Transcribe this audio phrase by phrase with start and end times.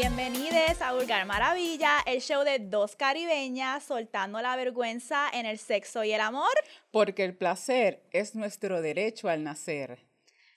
[0.00, 6.02] Bienvenidos a Vulgar Maravilla, el show de dos caribeñas soltando la vergüenza en el sexo
[6.04, 6.48] y el amor.
[6.90, 9.98] Porque el placer es nuestro derecho al nacer.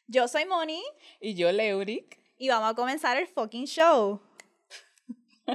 [0.07, 0.81] Yo soy Moni.
[1.19, 2.17] Y yo, Leuric.
[2.37, 4.21] Y vamos a comenzar el fucking show.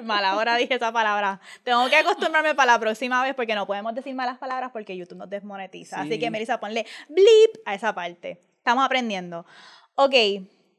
[0.03, 1.41] Mala hora dije esa palabra.
[1.65, 5.17] Tengo que acostumbrarme para la próxima vez porque no podemos decir malas palabras porque YouTube
[5.17, 6.03] nos desmonetiza.
[6.03, 8.39] Así que, Melissa, ponle blip a esa parte.
[8.59, 9.47] Estamos aprendiendo.
[9.95, 10.15] Ok,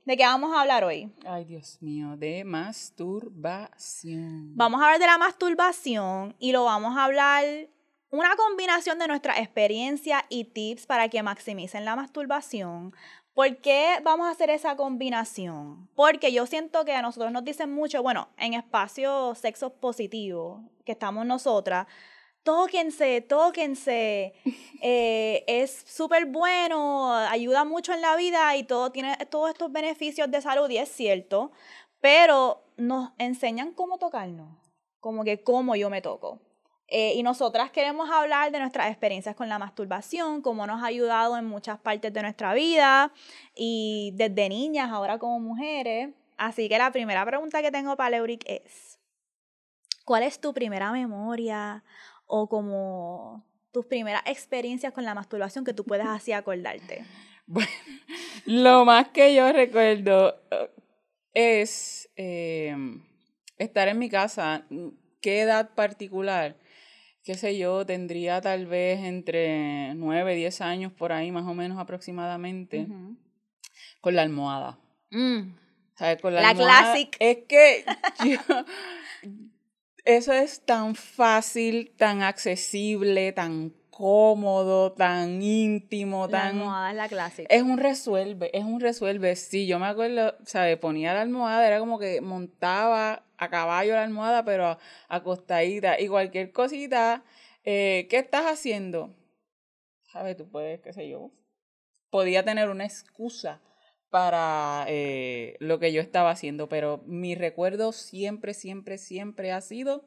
[0.10, 1.12] ¿de qué vamos a hablar hoy?
[1.24, 4.56] Ay, Dios mío, de masturbación.
[4.56, 7.46] Vamos a hablar de la masturbación y lo vamos a hablar
[8.10, 12.96] una combinación de nuestra experiencia y tips para que maximicen la masturbación.
[13.36, 15.88] ¿Por qué vamos a hacer esa combinación?
[15.94, 20.94] Porque yo siento que a nosotros nos dicen mucho, bueno, en espacios sexos positivos, que
[20.94, 21.86] estamos nosotras,
[22.50, 24.34] tóquense, tóquense,
[24.82, 30.32] eh, es súper bueno, ayuda mucho en la vida y todo tiene todos estos beneficios
[30.32, 31.52] de salud y es cierto,
[32.02, 34.50] pero nos enseñan cómo tocarnos,
[35.00, 36.40] como que cómo yo me toco.
[36.88, 41.38] Eh, y nosotras queremos hablar de nuestras experiencias con la masturbación, cómo nos ha ayudado
[41.38, 43.14] en muchas partes de nuestra vida
[43.54, 46.10] y desde niñas, ahora como mujeres.
[46.36, 48.98] Así que la primera pregunta que tengo para Leuric es,
[50.04, 51.84] ¿cuál es tu primera memoria
[52.30, 57.04] o como tus primeras experiencias con la masturbación que tú puedas así acordarte?
[57.48, 57.70] Bueno,
[58.46, 60.70] lo más que yo recuerdo eh,
[61.34, 62.76] es eh,
[63.58, 64.64] estar en mi casa,
[65.22, 66.56] qué edad particular,
[67.24, 71.80] qué sé yo, tendría tal vez entre 9, 10 años por ahí, más o menos
[71.80, 72.88] aproximadamente,
[74.02, 74.80] con la almohada.
[75.12, 75.56] Mm.
[75.96, 76.22] ¿Sabes?
[76.22, 77.18] Con la, La almohada, classic.
[77.20, 77.84] Es que
[78.26, 78.66] yo-
[80.18, 86.48] eso es tan fácil, tan accesible, tan cómodo, tan íntimo, La tan...
[86.58, 87.54] almohada es la clásica.
[87.54, 89.36] Es un resuelve, es un resuelve.
[89.36, 90.78] Sí, yo me acuerdo, ¿sabes?
[90.78, 96.00] Ponía la almohada, era como que montaba a caballo la almohada, pero acostadita.
[96.00, 97.24] Y cualquier cosita,
[97.64, 99.14] eh, ¿qué estás haciendo?
[100.12, 100.38] ¿Sabes?
[100.38, 101.30] Tú puedes, qué sé yo.
[102.10, 103.62] Podía tener una excusa
[104.10, 110.06] para eh, lo que yo estaba haciendo, pero mi recuerdo siempre, siempre, siempre ha sido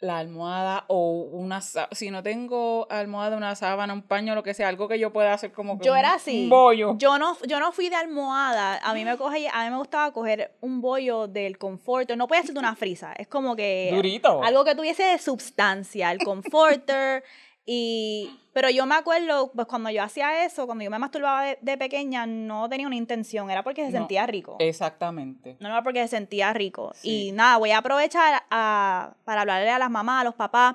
[0.00, 4.68] la almohada o una si no tengo almohada, una sábana, un paño, lo que sea,
[4.68, 6.44] algo que yo pueda hacer como que Yo era así.
[6.44, 6.96] un bollo.
[6.98, 8.78] Yo no, yo no fui de almohada.
[8.84, 12.16] A mí me coge, a mí me gustaba coger un bollo del Comforter.
[12.16, 13.12] No podía ser de una frisa.
[13.14, 14.40] Es como que Durito.
[14.44, 17.24] algo que tuviese sustancia, el Comforter.
[17.70, 21.58] Y pero yo me acuerdo, pues cuando yo hacía eso, cuando yo me masturbaba de,
[21.60, 23.50] de pequeña, no tenía una intención.
[23.50, 23.98] Era porque se No.
[23.98, 24.56] sentía rico.
[24.58, 25.56] Exactamente.
[25.60, 26.90] No era porque se sentía rico.
[26.94, 27.28] Sí.
[27.28, 30.74] Y nada, voy a aprovechar a- para hablarle a las mamás, a los papás.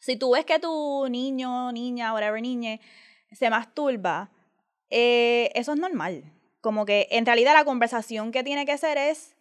[0.00, 2.80] Si tú ves que tu niño, niña, whatever niñe,
[3.30, 4.28] se masturba,
[4.90, 6.24] eh, eso es normal.
[6.60, 9.34] Como que en realidad la conversación que tiene que ser es,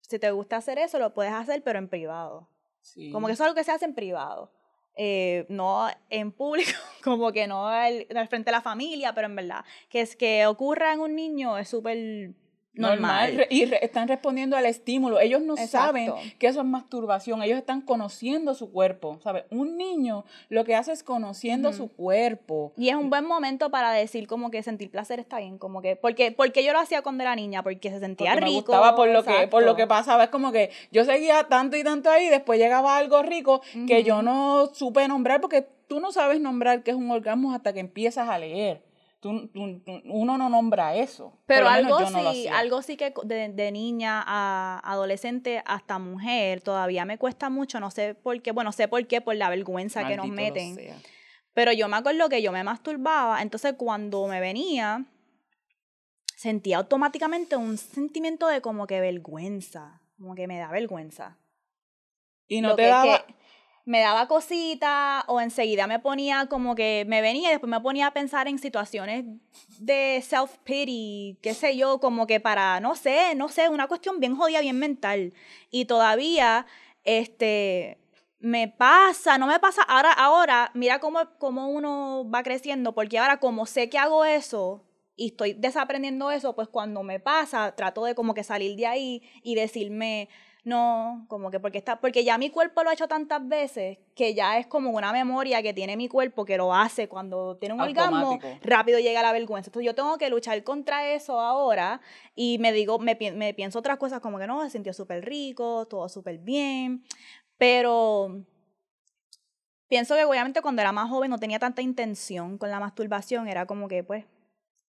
[0.00, 2.48] si te gusta hacer eso, lo puedes hacer, pero en privado.
[2.80, 3.12] Sí.
[3.12, 4.50] Como que eso es algo que se hace en privado.
[4.94, 6.72] Eh, no en público,
[7.02, 10.92] como que no al, frente de la familia, pero en verdad, que es que ocurra
[10.92, 12.32] en un niño es súper
[12.74, 13.46] normal.
[13.50, 15.20] Y re- están respondiendo al estímulo.
[15.20, 17.42] Ellos no saben que eso es masturbación.
[17.42, 19.18] Ellos están conociendo su cuerpo.
[19.22, 19.44] ¿sabes?
[19.50, 22.72] Un niño lo que hace es conociendo su cuerpo.
[22.76, 25.96] Y es un buen momento para decir como que sentir placer está bien, como que
[25.96, 28.72] porque porque yo lo hacía cuando era niña, porque se sentía Porque rico.
[28.72, 30.24] me gustaba por lo, que, por lo que pasaba.
[30.24, 34.22] Es como que yo seguía tanto y tanto ahí, después llegaba algo rico que yo
[34.22, 38.28] no supe nombrar, porque tú no sabes nombrar qué es un orgasmo hasta que empiezas
[38.28, 38.82] a leer.
[39.22, 41.38] Tú- tú- uno no nombra eso.
[41.46, 47.04] Pero algo no sí, algo sí que de, de niña a adolescente hasta mujer todavía
[47.04, 50.16] me cuesta mucho, no sé por qué, bueno, sé por qué, por la vergüenza que
[50.16, 50.74] nos meten.
[50.74, 50.96] sea.
[51.54, 55.04] Pero yo me acuerdo que yo me masturbaba, entonces cuando me venía,
[56.36, 61.38] sentía automáticamente un sentimiento de como que vergüenza, como que me da vergüenza.
[62.48, 63.24] Y no Lo te que es daba...
[63.24, 63.34] que
[63.84, 68.08] me daba cosita o enseguida me ponía como que me venía y después me ponía
[68.08, 69.24] a pensar en situaciones
[69.78, 74.36] de self-pity, qué sé yo, como que para, no sé, no sé, una cuestión bien
[74.36, 75.32] jodida, bien mental.
[75.70, 76.66] Y todavía,
[77.04, 77.98] este,
[78.38, 83.40] me pasa, no me pasa, ahora, ahora, mira cómo, cómo uno va creciendo, porque ahora
[83.40, 84.84] como sé que hago eso
[85.16, 89.22] y estoy desaprendiendo eso, pues cuando me pasa, trato de como que salir de ahí
[89.42, 90.28] y decirme,
[90.64, 94.32] no, como que porque está, porque ya mi cuerpo lo ha hecho tantas veces que
[94.32, 97.80] ya es como una memoria que tiene mi cuerpo que lo hace cuando tiene un
[97.80, 99.70] orgasmo, rápido llega la vergüenza.
[99.70, 102.00] Entonces yo tengo que luchar contra eso ahora
[102.36, 105.86] y me digo, me, me pienso otras cosas como que no, se sintió súper rico,
[105.86, 107.04] todo súper bien,
[107.58, 108.44] pero
[109.88, 113.66] pienso que obviamente cuando era más joven no tenía tanta intención con la masturbación, era
[113.66, 114.26] como que pues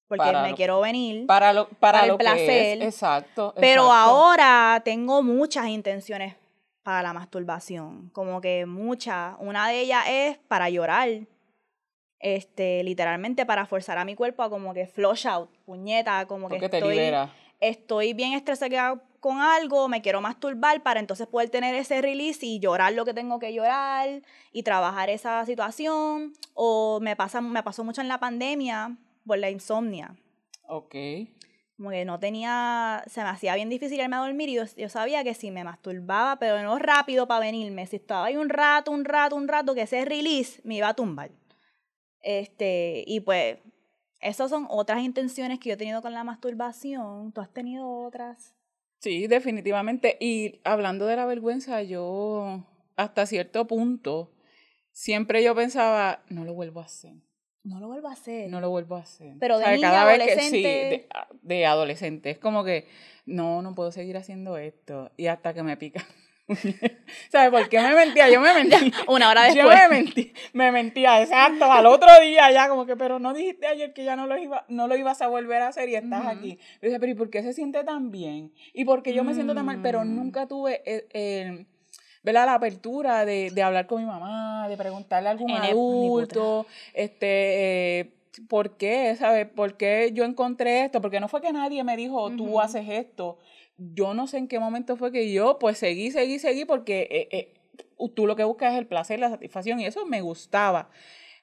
[0.08, 2.82] porque me quiero venir para lo para, el placer.
[2.82, 3.54] exacto.
[3.58, 6.36] Pero ahora tengo muchas intenciones
[6.84, 9.36] para la masturbación, como que muchas.
[9.40, 11.10] Una de ellas es para llorar,
[12.20, 16.58] este, literalmente para forzar a mi cuerpo a como que flush out, puñeta, como que
[16.58, 17.14] estoy,
[17.60, 22.60] estoy bien estresada con algo, me quiero masturbar para entonces poder tener ese release y
[22.60, 24.22] llorar lo que tengo que llorar
[24.52, 26.34] y trabajar esa situación.
[26.54, 30.16] O me, pasa, me pasó mucho en la pandemia por la insomnia.
[30.68, 30.96] Ok.
[31.78, 35.24] Como que no tenía, se me hacía bien difícil irme a dormir y yo, sabía
[35.24, 39.06] que si me masturbaba, pero no rápido para venirme, si estaba ahí un rato, un
[39.06, 41.32] rato, un rato, que ese release me iba a tumbar.
[42.22, 43.58] Este, y pues,
[44.22, 47.34] esas son otras intenciones que yo he tenido con la masturbación.
[47.34, 48.56] ¿Tú has tenido otras?
[49.00, 50.16] Sí, definitivamente.
[50.22, 52.64] Y hablando de la vergüenza, yo
[52.96, 54.32] hasta cierto punto
[54.92, 57.16] siempre yo pensaba, no lo vuelvo a hacer.
[57.64, 58.50] No lo vuelvo a hacer.
[58.50, 59.36] No lo vuelvo a hacer.
[59.40, 60.62] Pero de cada adolescente.
[60.62, 62.30] Vez que, sí, de, adolescente.
[62.30, 62.88] Es como que,
[63.26, 65.12] no, no puedo seguir haciendo esto.
[65.16, 66.06] Y hasta que me pica.
[67.30, 68.30] ¿Sabes por qué me mentía?
[68.30, 68.80] Yo me mentía.
[69.08, 69.64] Una hora después.
[69.64, 73.66] Yo me mentí, me mentía, exacto, al otro día ya, como que, pero no dijiste
[73.66, 76.26] ayer que ya no lo, iba, no lo ibas a volver a hacer y estás
[76.26, 76.60] aquí.
[76.82, 78.52] Yo dije, pero ¿y por qué se siente tan bien?
[78.74, 79.80] ¿Y por qué yo me siento tan mal?
[79.82, 80.16] Pero mm.
[80.16, 80.84] nunca tuve
[81.14, 81.66] el,
[82.24, 82.46] ¿verdad?
[82.46, 88.00] la apertura de, de, hablar con mi mamá, de preguntarle a algún adulto, este...
[88.00, 88.14] Eh,
[88.50, 89.16] ¿Por qué?
[89.16, 89.48] ¿Sabes?
[89.48, 91.02] ¿Por qué yo encontré esto?
[91.02, 93.38] Porque no fue que nadie me dijo, tú haces esto
[93.78, 97.28] yo no sé en qué momento fue que yo pues seguí, seguí, seguí porque eh,
[97.32, 97.54] eh,
[98.14, 100.90] tú lo que buscas es el placer, la satisfacción y eso me gustaba.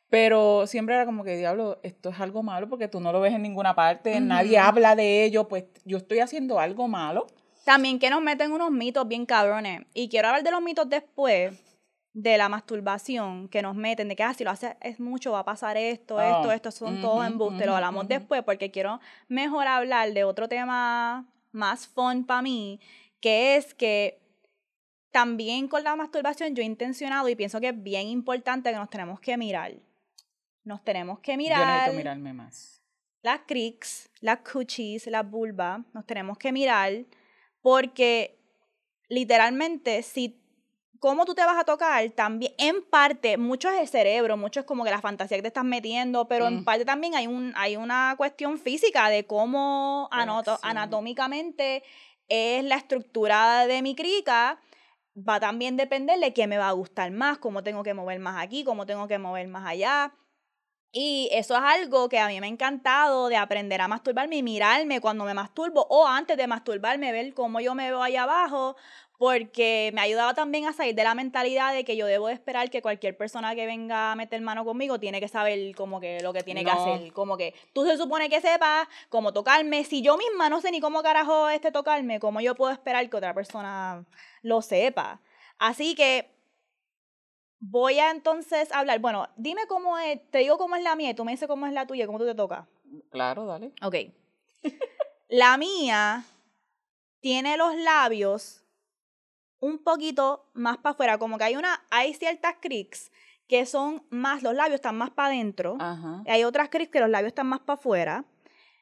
[0.08, 3.32] Pero siempre era como que, diablo, esto es algo malo porque tú no lo ves
[3.32, 7.28] en ninguna parte, nadie habla de ello, pues yo estoy haciendo algo malo.
[7.64, 9.82] También que nos meten unos mitos bien cabrones.
[9.94, 11.58] Y quiero hablar de los mitos después
[12.12, 15.40] de la masturbación que nos meten, de que ah, si lo haces es mucho, va
[15.40, 17.66] a pasar esto, esto, ah, esto, son todos embustes.
[17.66, 22.80] lo hablamos después porque quiero mejor hablar de otro tema más fun para mí,
[23.20, 24.20] que es que
[25.12, 28.90] también con la masturbación yo he intencionado y pienso que es bien importante que nos
[28.90, 29.72] tenemos que mirar.
[30.64, 31.58] Nos tenemos que mirar.
[31.58, 32.82] Yo necesito mirarme más.
[33.22, 37.04] Las crics, las cuchis, las vulvas, nos tenemos que mirar
[37.62, 38.38] porque
[39.08, 40.40] literalmente si
[41.00, 44.66] cómo tú te vas a tocar también, en parte, mucho es el cerebro, mucho es
[44.66, 46.64] como que la fantasía que te estás metiendo, pero en mm.
[46.64, 51.82] parte también hay, un, hay una cuestión física de cómo anatómicamente
[52.28, 54.60] es la estructura de mi crica.
[55.16, 58.20] Va a también depender de qué me va a gustar más, cómo tengo que mover
[58.20, 60.14] más aquí, cómo tengo que mover más allá.
[60.92, 64.42] Y eso es algo que a mí me ha encantado de aprender a masturbarme y
[64.42, 68.76] mirarme cuando me masturbo o antes de masturbarme, ver cómo yo me veo ahí abajo,
[69.16, 72.82] porque me ayudaba también a salir de la mentalidad de que yo debo esperar que
[72.82, 76.42] cualquier persona que venga a meter mano conmigo tiene que saber como que lo que
[76.42, 80.48] tiene que hacer, como que tú se supone que sepas cómo tocarme, si yo misma
[80.48, 84.06] no sé ni cómo carajo este tocarme, cómo yo puedo esperar que otra persona
[84.42, 85.20] lo sepa.
[85.58, 86.39] Así que
[87.60, 91.14] voy a entonces hablar, bueno, dime cómo es, te digo cómo es la mía y
[91.14, 92.66] tú me dices cómo es la tuya, cómo tú te tocas.
[93.10, 93.72] Claro, dale.
[93.82, 93.96] Ok.
[95.28, 96.24] la mía
[97.20, 98.64] tiene los labios
[99.60, 103.12] un poquito más para afuera, como que hay una, hay ciertas crics
[103.46, 105.76] que son más, los labios están más para adentro,
[106.24, 108.24] y hay otras crics que los labios están más para afuera,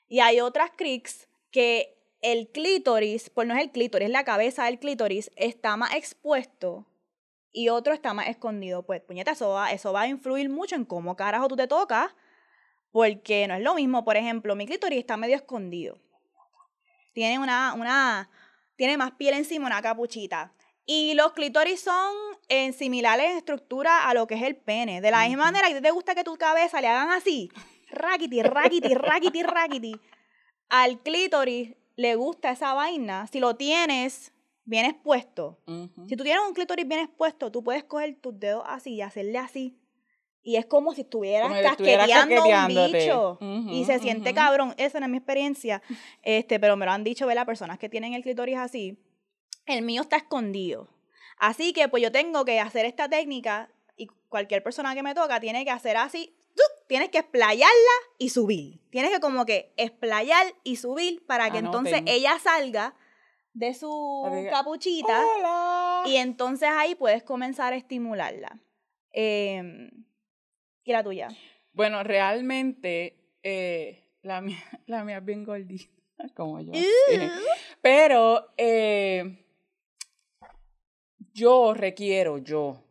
[0.08, 4.66] y hay otras crics que el clítoris, pues no es el clítoris, es la cabeza
[4.66, 6.86] del clítoris, está más expuesto
[7.52, 8.84] y otro está más escondido.
[8.84, 12.14] Pues, puñeta, eso va, eso va a influir mucho en cómo carajo tú te tocas,
[12.90, 15.98] porque no es lo mismo, por ejemplo, mi clítoris está medio escondido.
[17.12, 18.30] Tiene una, una,
[18.76, 20.52] tiene más piel encima, una capuchita.
[20.86, 22.14] Y los clítoris son
[22.48, 25.00] en similares en estructura a lo que es el pene.
[25.00, 27.50] De la misma manera que te gusta que tu cabeza le hagan así,
[27.90, 30.00] raquiti, raquiti, raquiti, raquiti.
[30.70, 33.26] Al clítoris le gusta esa vaina.
[33.26, 34.32] Si lo tienes
[34.68, 35.58] bien expuesto.
[36.06, 39.38] Si tú tienes un clítoris bien expuesto, tú puedes coger tus dedos así y hacerle
[39.38, 39.78] así.
[40.42, 43.38] Y es como si estuvieras casqueteando un bicho.
[43.70, 44.74] y se siente cabrón.
[44.78, 45.82] Esa no es mi experiencia.
[46.22, 48.98] Este, pero me lo han dicho, ve las personas que tienen el clítoris así
[49.68, 50.88] el mío está escondido.
[51.38, 55.40] Así que pues yo tengo que hacer esta técnica y cualquier persona que me toca
[55.40, 56.34] tiene que hacer así,
[56.88, 57.68] tienes que explayarla
[58.18, 58.80] y subir.
[58.90, 62.94] Tienes que como que explayar y subir para que entonces ella salga
[63.52, 65.22] de su capuchita
[66.06, 68.60] y entonces ahí puedes comenzar a estimularla.
[69.12, 69.90] Eh,
[70.84, 71.28] ¿Y la tuya?
[71.72, 75.92] Bueno, realmente eh, la, mía, la mía es bien gordita,
[76.34, 76.72] como yo.
[77.82, 78.52] Pero...
[78.56, 79.44] Eh,
[81.38, 82.82] yo requiero, yo,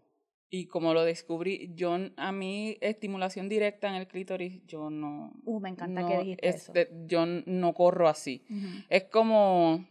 [0.50, 5.34] y como lo descubrí, yo a mí estimulación directa en el clítoris, yo no.
[5.44, 6.74] Uh, me encanta no, que dijiste eso.
[7.06, 8.46] Yo no corro así.
[8.90, 9.86] Es como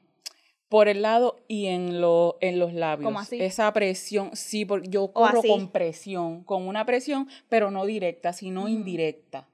[0.68, 3.06] por el lado y en, lo, en los labios.
[3.06, 3.40] ¿Cómo así?
[3.40, 8.62] Esa presión, sí, porque yo corro con presión, con una presión, pero no directa, sino
[8.62, 8.68] Ujú.
[8.68, 9.48] indirecta.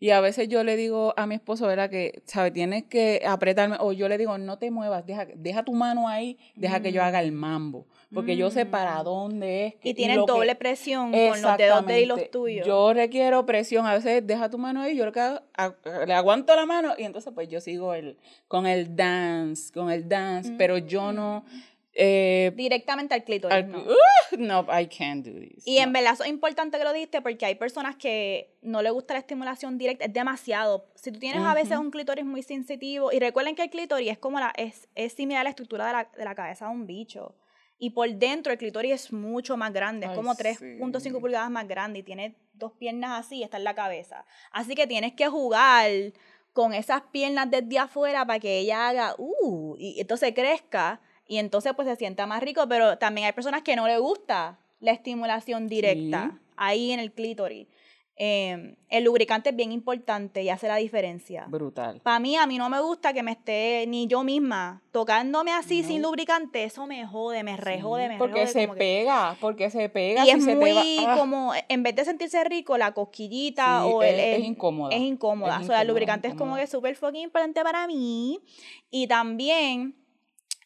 [0.00, 1.90] Y a veces yo le digo a mi esposo, ¿verdad?
[1.90, 2.52] Que, ¿sabes?
[2.52, 6.38] Tienes que apretarme, o yo le digo, no te muevas, deja, deja tu mano ahí,
[6.54, 9.04] deja que yo haga el mambo, porque yo sé para Mm.
[9.04, 9.74] dónde es.
[9.82, 12.28] Y que- doble presión con los dedos de los Exactamente.
[12.30, 12.66] tuyos.
[12.66, 15.20] Yo requiero presión, a veces deja tu mano ahí, yo lo que
[16.06, 20.08] le aguanto la mano y entonces pues yo sigo el, con el dance, con el
[20.08, 21.44] dance, pero yo no,
[22.00, 23.78] eh, Directamente al clítoris, al- ¿no?
[23.80, 24.38] ¡Ugh!
[24.38, 25.66] no, I can't do this.
[25.66, 25.98] Y en no.
[25.98, 29.20] verdad eso es importante que lo dijiste porque hay personas que no le gusta la
[29.20, 30.86] estimulación directa, es demasiado.
[30.94, 34.18] Si tú tienes a veces un clítoris muy sensitivo, y recuerden que el clítoris es
[34.18, 36.86] como la, es, es similar a la estructura de la, de la cabeza de un
[36.86, 37.34] bicho.
[37.80, 40.42] Y por dentro el clítoris es mucho más grande, es Ay, como sí.
[40.42, 44.24] 3.5 pulgadas más grande y tiene dos piernas así y está en la cabeza.
[44.50, 45.90] Así que tienes que jugar
[46.52, 51.72] con esas piernas desde afuera para que ella haga, uh, y entonces crezca y entonces
[51.76, 55.68] pues se sienta más rico, pero también hay personas que no le gusta la estimulación
[55.68, 56.38] directa Sí.
[56.56, 57.68] ahí en el clítoris.
[58.20, 61.44] Eh, el lubricante es bien importante y hace la diferencia.
[61.48, 62.00] Brutal.
[62.00, 65.84] Para mí, a mí no me gusta que me esté ni yo misma tocándome así
[65.84, 66.08] sin No.
[66.08, 66.64] lubricante.
[66.64, 69.88] Eso me jode, me rejode, Sí, me porque rejode, se como que- pega, porque se
[69.88, 71.14] pega, Y si es se te va- muy ¡ah!
[71.16, 74.96] como, en vez de sentirse rico, la cosquillita Sí, o el, es- es el- incómoda,
[74.96, 75.56] Es incómoda.
[75.58, 76.60] es o sea, el incómoda, lubricante es como incómoda.
[76.62, 78.40] que súper fucking importante para mí.
[78.90, 79.94] Y también,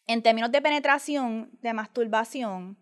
[0.06, 2.76] en términos de penetración, de masturbación,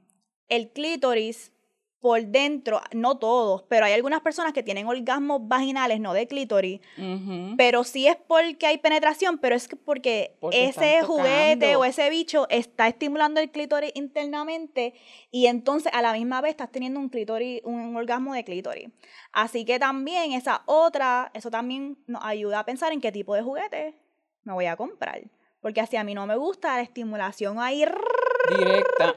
[0.48, 1.52] el clítoris
[2.00, 6.80] por dentro, no todos, pero hay algunas personas que tienen orgasmos vaginales, no de clítoris,
[7.58, 12.08] pero sí es porque hay penetración, pero es que porque, Porque ese juguete o ese
[12.08, 14.94] bicho está estimulando el clítoris internamente
[15.30, 18.88] y entonces a la misma vez estás teniendo un clítoris, un orgasmo de clítoris.
[19.32, 23.42] Así que también esa otra, eso también nos ayuda a pensar en qué tipo de
[23.42, 23.94] juguete
[24.44, 25.20] me voy a comprar.
[25.60, 27.84] Porque así a mí no me gusta la estimulación ahí,
[28.58, 29.16] Directa.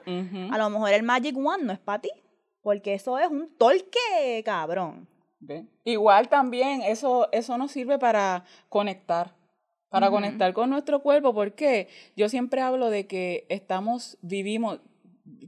[0.51, 2.12] a lo mejor el Magic One no es para ti,
[2.62, 5.07] porque eso es un torque, cabrón.
[5.83, 9.33] Igual también eso, eso nos sirve para conectar,
[9.89, 14.79] para conectar con nuestro cuerpo, porque yo siempre hablo de que estamos, vivimos,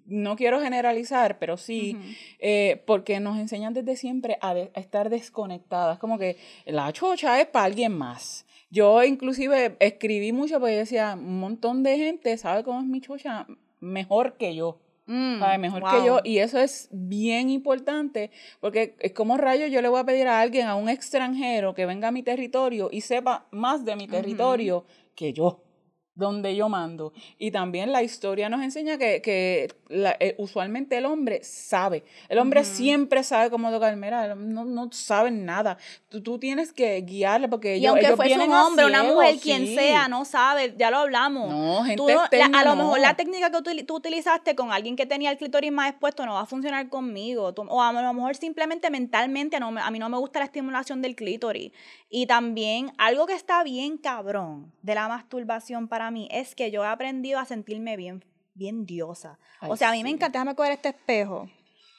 [0.05, 1.97] no quiero generalizar, pero sí,
[2.39, 7.39] eh, porque nos enseñan desde siempre a, de- a estar desconectadas, como que la chocha
[7.41, 8.44] es para alguien más.
[8.69, 13.47] Yo inclusive escribí mucho porque decía, un montón de gente sabe cómo es mi chocha
[13.79, 14.79] mejor que yo.
[15.07, 15.59] Mm, ¿sabes?
[15.59, 15.91] Mejor wow.
[15.91, 16.19] que yo.
[16.23, 20.39] Y eso es bien importante, porque es como rayo yo le voy a pedir a
[20.39, 24.85] alguien, a un extranjero, que venga a mi territorio y sepa más de mi territorio
[25.15, 25.63] que yo,
[26.15, 27.11] donde yo mando.
[27.37, 32.03] Y también la historia nos enseña que, que la- eh, usualmente el hombre sabe.
[32.29, 33.95] El hombre siempre sabe cómo tocar.
[33.97, 35.77] Mira, no, no saben nada.
[36.09, 39.37] Tú, tú tienes que guiarle porque Y ellos, aunque ellos fuese un hombre, una mujer,
[39.39, 39.75] quien sí.
[39.75, 41.51] sea, no sabe, ya lo hablamos.
[41.51, 43.05] No, gente Tú la- a lo mejor no.
[43.05, 46.35] la técnica que util- tú utilizaste con alguien que tenía el clítoris más expuesto no
[46.35, 47.53] va a funcionar conmigo.
[47.53, 51.01] Tú- o a lo mejor simplemente mentalmente no a mí no me gusta la estimulación
[51.01, 51.71] del clítoris.
[52.09, 56.83] Y también algo que está bien cabrón de la masturbación para mí es que yo
[56.83, 59.39] he aprendido a sentirme bien, bien diosa.
[59.61, 61.49] o sea, a mí me encanta, déjame coger este espejo.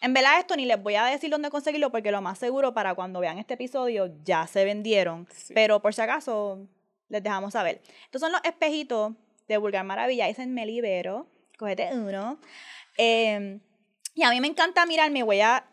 [0.02, 2.94] En verdad esto ni les voy a decir dónde conseguirlo porque lo más seguro para
[2.94, 5.26] cuando vean este episodio ya se vendieron.
[5.32, 5.54] Sí.
[5.54, 6.66] Pero por si acaso
[7.08, 7.80] les dejamos saber.
[8.04, 9.14] Estos son los espejitos
[9.48, 10.26] de Vulgar Maravilla.
[10.26, 11.26] Dicen Me Libero.
[11.58, 12.38] Cógete uno.
[12.98, 13.58] Eh,
[14.14, 15.22] y a mí me encanta mirarme.
[15.22, 15.66] Voy a...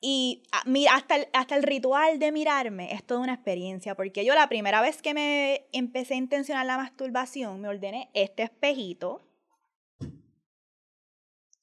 [0.00, 0.44] Y
[0.92, 3.94] hasta, el, hasta el ritual de mirarme es toda una experiencia.
[3.96, 8.44] Porque yo la primera vez que me empecé a intencionar la masturbación, me ordené este
[8.44, 9.22] espejito.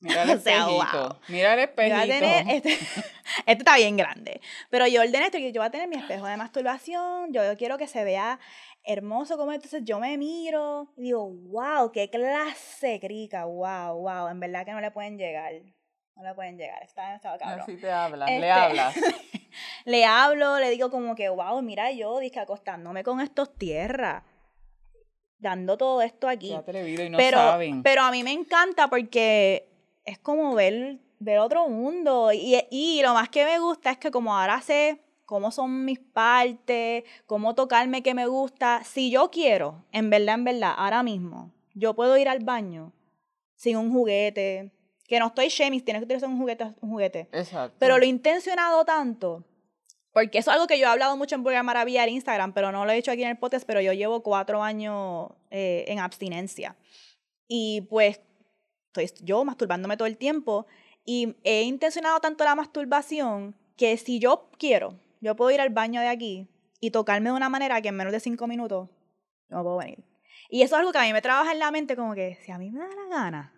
[0.01, 1.09] Mira el O sea, espejito.
[1.09, 1.19] wow.
[1.29, 2.19] Mira el Yo voy a espejito.
[2.19, 2.73] tener este,
[3.45, 4.41] este está bien grande.
[4.69, 7.31] Pero yo ordené esto y yo voy a tener mi espejo de masturbación.
[7.31, 8.39] Yo, yo quiero que se vea
[8.83, 14.27] hermoso como entonces yo me miro y digo, wow, qué clase crica, wow, wow.
[14.27, 15.53] En verdad que no le pueden llegar.
[16.15, 16.81] No le pueden llegar.
[16.83, 17.59] Está demasiado cabrón.
[17.61, 18.95] Así te hablas, Este, le hablas.
[19.85, 24.23] le hablo, le digo como que, wow, mira yo, dije, acostándome con estos tierras,
[25.37, 27.83] dando todo esto aquí y no pero, saben.
[27.83, 29.67] pero a mí me encanta porque
[30.05, 32.31] es como ver, ver otro mundo.
[32.31, 35.99] Y, y lo más que me gusta es que como ahora sé cómo son mis
[35.99, 41.51] partes, cómo tocarme que me gusta, si yo quiero, en verdad, en verdad, ahora mismo,
[41.73, 42.93] yo puedo ir al baño
[43.55, 44.71] sin un juguete,
[45.07, 47.29] que no estoy shaming, tienes que utilizar un juguete, un juguete.
[47.31, 47.75] Exacto.
[47.79, 49.43] Pero lo he intencionado tanto,
[50.13, 52.71] porque eso es algo que yo he hablado mucho en Burger Maravilla en Instagram, pero
[52.71, 55.99] no lo he hecho aquí en el podcast, pero yo llevo cuatro años eh, en
[55.99, 56.75] abstinencia.
[57.47, 58.21] Y pues
[58.87, 60.65] estoy yo masturbándome todo el tiempo
[61.03, 66.01] Y he intencionado tanto la masturbación que si yo quiero, yo puedo ir al baño
[66.01, 66.47] de aquí
[66.79, 68.89] y tocarme de una manera que en menos de cinco minutos
[69.49, 70.03] no puedo venir.
[70.49, 72.51] Y eso es algo que a mí me trabaja en la mente como que si
[72.51, 73.53] a mí me da la gana,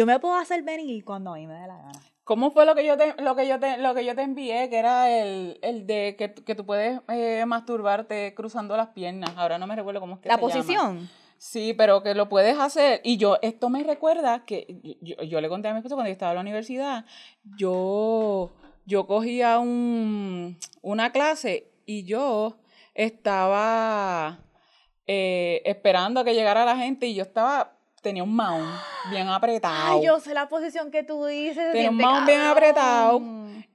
[0.00, 2.00] yo me puedo hacer venir cuando a mí me dé la gana.
[2.24, 4.70] ¿Cómo fue lo que yo te, lo que yo te, lo que yo te envié?
[4.70, 9.30] Que era el, el de que, que tú puedes eh, masturbarte cruzando las piernas.
[9.36, 10.52] Ahora no me recuerdo cómo es que La se llama.
[10.54, 11.10] posición.
[11.36, 13.02] Sí, pero que lo puedes hacer.
[13.04, 16.12] Y yo, esto me recuerda que yo, yo le conté a mi esposo cuando yo
[16.12, 17.04] estaba en la universidad,
[17.58, 18.52] yo,
[18.86, 22.56] yo cogía un, una clase y yo
[22.94, 24.38] estaba
[25.06, 28.68] eh, esperando a que llegara la gente y yo estaba, tenía un mount
[29.10, 29.98] bien apretado.
[29.98, 31.72] Ay, yo sé la posición que tú dices.
[31.72, 33.20] Tenía un mount bien apretado.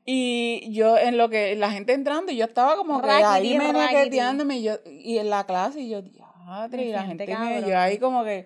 [0.05, 3.58] Y yo, en lo que la gente entrando, y yo estaba como que Raquiti, ahí
[3.58, 3.96] me raquiti.
[3.96, 7.65] nequeteándome, y, yo, y en la clase, y yo, diadre, y la gente me, cabrón.
[7.65, 8.46] yo ahí como que,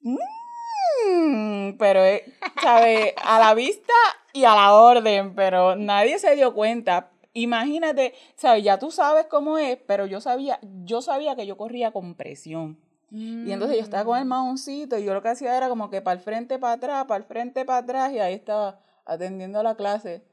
[0.00, 2.24] mm, pero, eh,
[2.60, 3.12] ¿sabes?
[3.24, 3.92] A la vista
[4.32, 7.12] y a la orden, pero nadie se dio cuenta.
[7.32, 8.64] Imagínate, ¿sabes?
[8.64, 12.83] Ya tú sabes cómo es, pero yo sabía, yo sabía que yo corría con presión.
[13.16, 16.02] Y entonces yo estaba con el maoncito y yo lo que hacía era como que
[16.02, 19.76] para el frente, para atrás, para el frente, para atrás y ahí estaba atendiendo la
[19.76, 20.24] clase.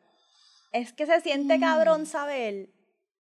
[0.72, 1.62] Es que se siente Mm.
[1.62, 2.70] cabrón saber,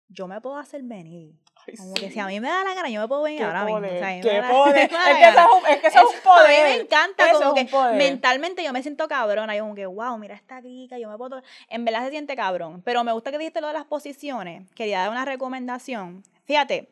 [0.07, 1.35] yo me puedo hacer venir.
[1.67, 2.01] Ay, Como sí.
[2.01, 3.77] que si a mí me da la gana, yo me puedo venir Qué ahora mismo.
[3.79, 4.77] o sea, poder, qué da poder.
[4.77, 4.97] Es que
[5.27, 6.63] eso es un, es que eso es un Eso- A mí poder.
[6.77, 7.95] me encanta, Eso como que poder.
[7.97, 9.55] mentalmente yo me siento cabrona.
[9.55, 11.41] Yo como que, wow, mira esta rica, yo me puedo...
[11.41, 11.47] to-".
[11.69, 12.81] En verdad se siente cabrón.
[12.85, 14.69] Pero me gusta que dijiste lo de las posiciones.
[14.75, 16.23] Quería dar una recomendación.
[16.45, 16.87] Fíjate,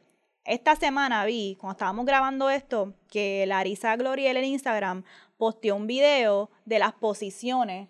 [0.46, 5.04] esta semana vi, cuando estábamos grabando esto, que Larisa Gloriel en Instagram
[5.38, 7.88] posteó un video de las posiciones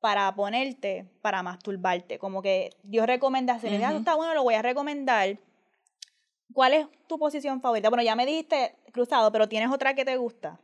[0.00, 2.18] para ponerte, para masturbarte.
[2.18, 3.80] Como que dio recomendaciones.
[3.80, 3.96] Ya, Ujú.
[3.96, 5.38] Eso está bueno, lo voy a recomendar.
[6.52, 7.90] ¿Cuál es tu posición favorita?
[7.90, 10.58] Bueno, ya me dijiste cruzado, pero ¿tienes otra que te gusta?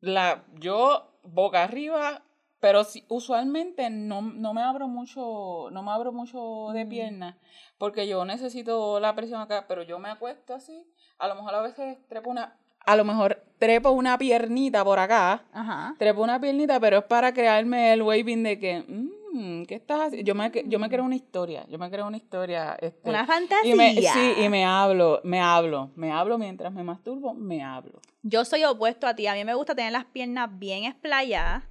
[0.00, 2.22] La, yo boca arriba,
[2.60, 6.88] pero sí, usualmente no, no me abro mucho, no me abro mucho de Mm.
[6.88, 7.36] piernas,
[7.78, 10.86] porque yo necesito la presión acá, pero yo me acuesto así,
[11.18, 15.42] a lo mejor a veces trepo una, a lo mejor trepo una piernita por acá,
[15.52, 15.94] Ajá.
[15.98, 20.26] trepo una piernita, pero es para crearme el waving de que, mm, ¿qué estás haciendo?
[20.26, 22.76] Yo me, yo me creo una historia, yo me creo una historia.
[22.80, 23.72] Este, Una fantasía.
[23.72, 28.00] y me, sí, y me hablo, me hablo, me hablo mientras me masturbo, me hablo.
[28.22, 29.26] Yo soy opuesto a ti.
[29.28, 31.64] A mí me gusta tener las piernas bien esplayadas.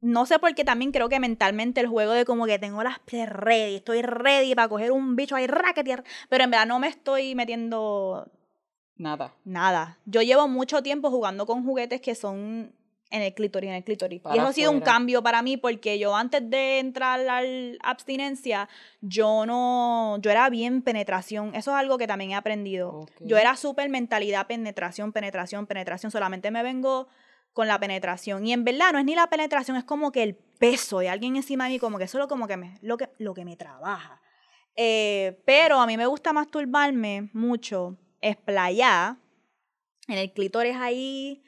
[0.00, 2.98] No sé por qué también creo que mentalmente el juego de como que tengo las
[3.06, 7.34] ready, estoy ready para coger un bicho ahí, raquetear, pero en verdad no me estoy
[7.34, 8.30] metiendo
[8.96, 9.34] Nada.
[9.44, 9.98] nada.
[10.06, 12.72] Yo llevo mucho tiempo jugando con juguetes que son
[13.10, 14.22] en el clítoris, en el clítoris.
[14.32, 17.76] y eso ha sido un cambio para mí porque yo antes de entrar a la
[17.82, 18.68] abstinencia,
[19.00, 21.54] yo no, yo era bien penetración.
[21.54, 23.06] Eso es algo que también he aprendido.
[23.18, 26.12] Yo era súper mentalidad, penetración, penetración, penetración.
[26.12, 27.08] Solamente me vengo
[27.52, 28.46] con la penetración.
[28.46, 31.36] Y en verdad no es ni la penetración, es como que el peso de alguien
[31.36, 33.56] encima de mí, como que eso es como que me, lo, que, lo que me
[33.56, 34.20] trabaja.
[34.76, 39.16] Eh, pero a mí me gusta masturbarme mucho, esplayar,
[40.08, 41.42] en el clítoris ahí.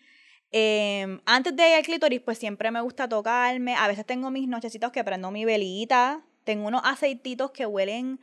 [0.50, 3.74] Eh, antes de ir al clítoris, pues siempre me gusta tocarme.
[3.74, 6.24] A veces tengo mis nochecitos que prendo mi velita.
[6.44, 8.20] Tengo unos aceititos que huelen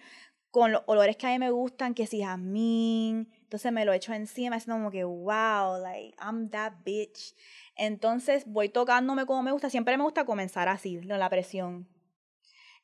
[0.51, 3.29] con los olores que a mí me gustan, que si jazmín.
[3.49, 7.33] Entonces me lo echo encima, es como que, wow, like, I'm that bitch.
[7.75, 9.71] Entonces voy tocándome como me gusta.
[9.71, 11.87] Siempre me gusta comenzar así, con la presión.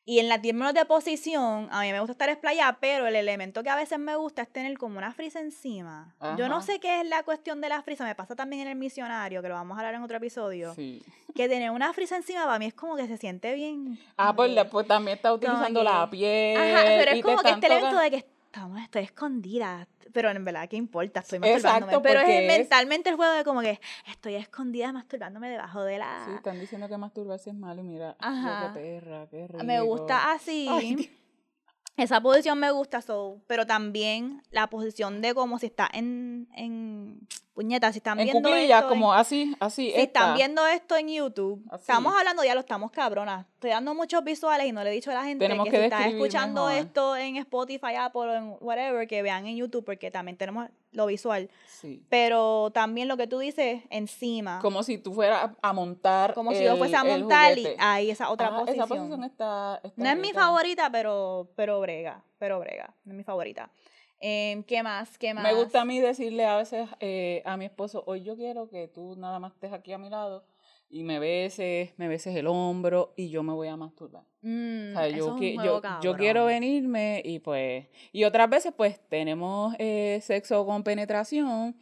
[0.06, 3.62] Y en la términos de posición, a mí me gusta estar esplayada, pero el elemento
[3.62, 6.16] que a veces me gusta es tener como una frisa encima.
[6.36, 6.66] Yo no Ajá.
[6.66, 9.50] sé qué es la cuestión de la frisa, me pasa también en el misionario, que
[9.50, 10.74] lo vamos a hablar en otro episodio.
[10.74, 11.04] Sí.
[11.36, 14.00] Que tener una frisa encima para mí es como que se siente bien.
[14.18, 16.58] Ah, pues, pues también está utilizando que- la piel.
[16.58, 19.88] Ajá, pero es como que este elemento de que estamos, estoy escondida.
[20.16, 21.20] Pero en verdad, ¿qué importa?
[21.20, 22.02] Estoy Exacto, masturbándome.
[22.02, 26.24] Pero es mentalmente el juego de como que estoy escondida masturbándome debajo de la.
[26.26, 28.72] Sí, están diciendo que masturbarse es malo y mira, Ajá.
[28.74, 29.66] qué perra, qué rico.
[29.66, 30.70] me gusta así.
[30.72, 31.10] Ay.
[31.98, 37.28] Esa posición me gusta, so, pero también la posición de como si está en, en
[37.56, 39.86] puñetas, si están En viendo esto en- como así, así.
[39.86, 40.34] si están esta.
[40.36, 41.82] viendo esto en YouTube, Así.
[41.84, 43.46] estamos hablando, ya lo estamos cabronas.
[43.54, 45.78] Estoy dando muchos visuales y no le he dicho a la gente Tenemos que, que
[45.78, 46.82] si están escuchando mejor.
[46.86, 51.50] esto en Spotify, Apple, en whatever, que vean en YouTube, porque también tenemos lo visual.
[51.66, 52.04] Sí.
[52.10, 54.60] Pero también lo que tú dices, encima.
[54.62, 56.34] Como si tú fueras a, montar.
[56.34, 58.84] Como si yo el- fuese a el montar y ahí esa otra Ajá, posición.
[58.86, 59.80] Esa posición está.
[59.82, 63.70] está No es mi favorita, pero, pero brega, pero brega, no es mi favorita.
[64.20, 65.18] Em, ¿Qué más?
[65.18, 65.44] ¿Qué más?
[65.44, 68.88] Me gusta a mí decirle a veces eh, a mi esposo, hoy yo quiero que
[68.88, 70.46] tú nada más estés aquí a mi lado
[70.90, 74.24] y me beses, me beses el hombro y yo me voy a masturbar.
[74.42, 79.00] Mm, O sea, yo, juego yo, yo quiero venirme y pues, y otras veces pues
[79.10, 81.76] tenemos eh, sexo con penetración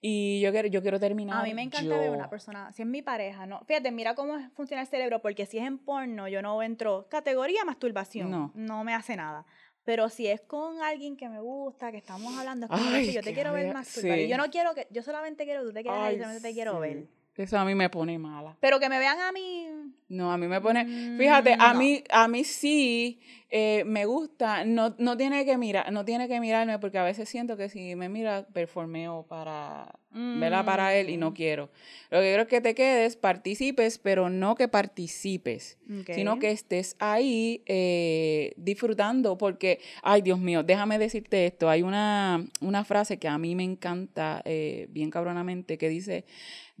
[0.00, 1.40] y yo quiero, yo quiero terminar.
[1.40, 2.12] A mí me encanta ver yo.
[2.12, 3.60] una persona, si es mi pareja, no.
[3.66, 7.64] Fíjate, mira cómo funciona el cerebro, porque si es en porno, yo no entro categoría
[7.64, 8.30] masturbación.
[8.30, 8.52] No.
[8.54, 9.46] No me hace nada.
[9.86, 13.12] Pero si es con alguien que me gusta, que estamos hablando, es como Ay, que
[13.12, 14.18] yo te quiero ver rabia, masturbar.
[14.18, 14.28] Y sí.
[14.28, 16.52] yo no quiero que, yo solamente quiero que tú te quedes ahí, Ay, solamente te
[16.54, 16.80] quiero sí.
[16.80, 17.04] ver.
[17.36, 18.56] Eso a mí me pone mala.
[18.60, 19.68] Pero que me vean a mí.
[20.08, 21.78] No, a mí me pone, fíjate, a Mm, no.
[21.78, 26.40] mí, a mí sí eh, me gusta, no, no tiene que mirar, no tiene que
[26.40, 30.64] mirarme porque a veces siento que si me mira, performeo para, ¿verdad?
[30.64, 31.70] Para él y no Mm, quiero.
[32.10, 35.78] Lo que quiero es que te quedes, participes, pero no que participes,
[36.12, 42.44] sino que estés ahí eh, disfrutando porque, ay Dios mío, déjame decirte esto, hay una,
[42.60, 46.24] una frase que a mí me encanta eh, bien cabronamente que dice,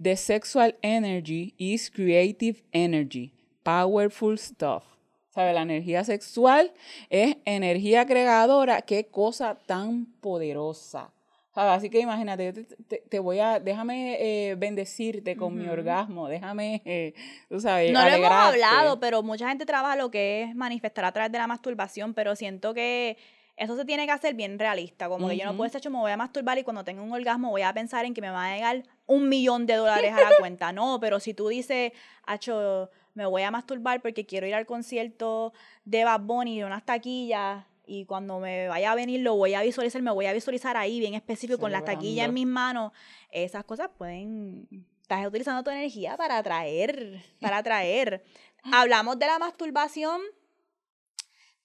[0.02, 4.95] The sexual energy is creative energy, powerful stuff.
[5.36, 5.52] ¿Sabe?
[5.52, 6.72] La energía sexual
[7.10, 8.80] es energía creadora.
[8.80, 11.10] Qué cosa tan poderosa.
[11.54, 11.70] ¿Sabe?
[11.72, 16.26] Así que imagínate, yo te, te- te voy a, déjame eh, bendecirte con mi orgasmo,
[16.28, 17.12] déjame, eh,
[17.50, 21.12] tú sabes, No lo hemos hablado, pero mucha gente trabaja lo que es manifestar a
[21.12, 23.18] través de la masturbación, pero siento que
[23.58, 25.08] eso se tiene que hacer bien realista.
[25.08, 27.12] Como que yo no puedo decir, "Acho, me voy a masturbar y cuando tenga un
[27.12, 30.20] orgasmo voy a pensar en que me va a llegar un millón de dólares a
[30.30, 30.72] la cuenta.
[30.72, 31.92] No, pero si tú dices,
[32.28, 35.54] Acho, me voy a masturbar porque quiero ir al concierto
[35.86, 39.62] de Bad Bunny de unas taquillas y cuando me vaya a venir lo voy a
[39.62, 42.92] visualizar, me voy a visualizar ahí bien específico con las taquillas en mis manos.
[43.32, 44.68] Esas cosas pueden...
[45.00, 48.24] Estás utilizando tu energía para atraer, para atraer.
[48.72, 50.20] Hablamos de la masturbación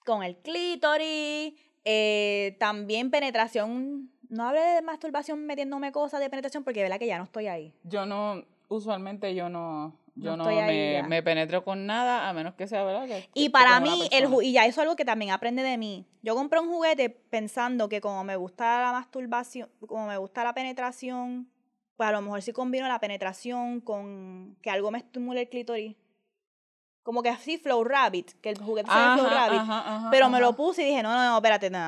[0.05, 4.11] con el clítoris, eh, también penetración.
[4.29, 7.73] No hablé de masturbación metiéndome cosas de penetración porque verdad que ya no estoy ahí.
[7.83, 12.67] Yo no, usualmente yo no, yo No me, me penetro con nada, a menos que
[12.67, 13.07] sea, ¿verdad?
[13.07, 15.77] Que- Y que para mí, el y ya eso es algo que también aprende de
[15.77, 16.05] mí.
[16.21, 20.53] Yo compré un juguete pensando que como me gusta la masturbación, como me gusta la
[20.53, 21.49] penetración,
[21.95, 25.95] pues a lo mejor sí combino la penetración con que algo me estimule el clítoris.
[27.03, 29.59] Como que así Flow Rabbit, que el juguete se Flow Rabbit.
[29.61, 31.79] ajá, ajá, Pero me lo puse y dije, no, no, no, espérate, no,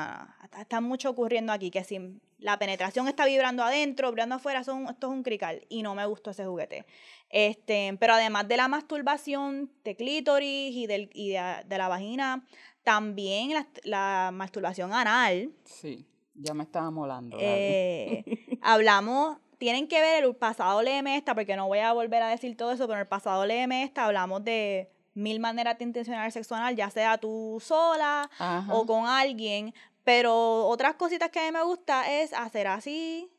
[0.60, 2.00] Está, mucho ocurriendo aquí, que si
[2.40, 5.62] la penetración está vibrando adentro, vibrando afuera, son, esto es un crical.
[5.70, 6.86] Y no me gustó ese juguete.
[7.30, 12.44] Este, pero además de la masturbación de clítoris y, del, y de, de la vagina,
[12.84, 15.52] también la, la masturbación anal.
[15.66, 17.38] Sí, ya me estaba molando.
[17.40, 18.24] eh,
[18.62, 22.56] hablamos, tienen que ver el pasado léeme esta, porque no voy a volver a decir
[22.58, 26.32] todo eso, pero en el pasado léeme esta hablamos de mil maneras de intencionar el
[26.32, 28.66] sexo anal, ya sea tú sola, Ajá.
[28.74, 29.74] o con alguien.
[30.04, 33.32] Pero otras cositas que a mí me gusta es hacer así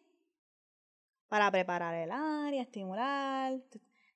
[1.29, 3.55] para preparar el área, estimular.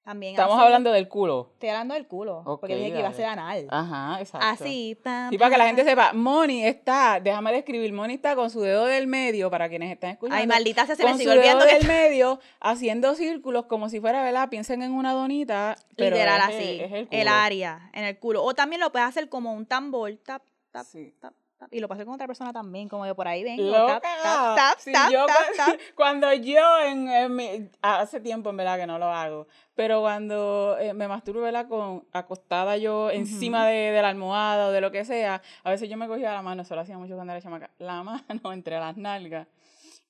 [0.05, 1.51] También Estamos hacer- hablando del culo.
[1.55, 3.67] Estoy hablando del culo, Ok, porque dije que iba a ser anal.
[3.71, 4.47] Ajá, exacto.
[4.47, 8.49] Así, pam, Y para que la gente sepa, Moni está, déjame describir, Moni está con
[8.49, 10.41] su dedo del medio, para quienes están escuchando.
[10.41, 13.67] Ay, maldita sea, se me con sigue su dedo olvidando que del medio, haciendo círculos
[13.67, 14.49] como si fuera, ¿verdad?
[14.49, 18.43] Piensen en una donita, pero literal es, así, es el, área, en el culo.
[18.45, 21.13] O también lo puedes hacer como un tambor, tap, tap, Sí.
[21.21, 24.01] tap, tap, y lo hacer con otra persona también, como yo por ahí vengo, Loca.
[24.01, 25.81] tap, tap, tap, Sí, tap, yo tap, cu- tap.
[25.95, 30.77] Cuando yo, en, en mi- hace tiempo en verdad que no lo hago, pero cuando
[30.79, 31.67] eh, me masturbo, ¿verdad?
[31.69, 35.89] Con, acostada yo encima de, de la almohada o de lo que sea, a veces
[35.89, 38.79] yo me cogía la mano, eso lo hacía mucho cuando era chamaca, la mano entre
[38.79, 39.47] las nalgas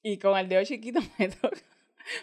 [0.03, 1.51] y con el dedo chiquito me, to-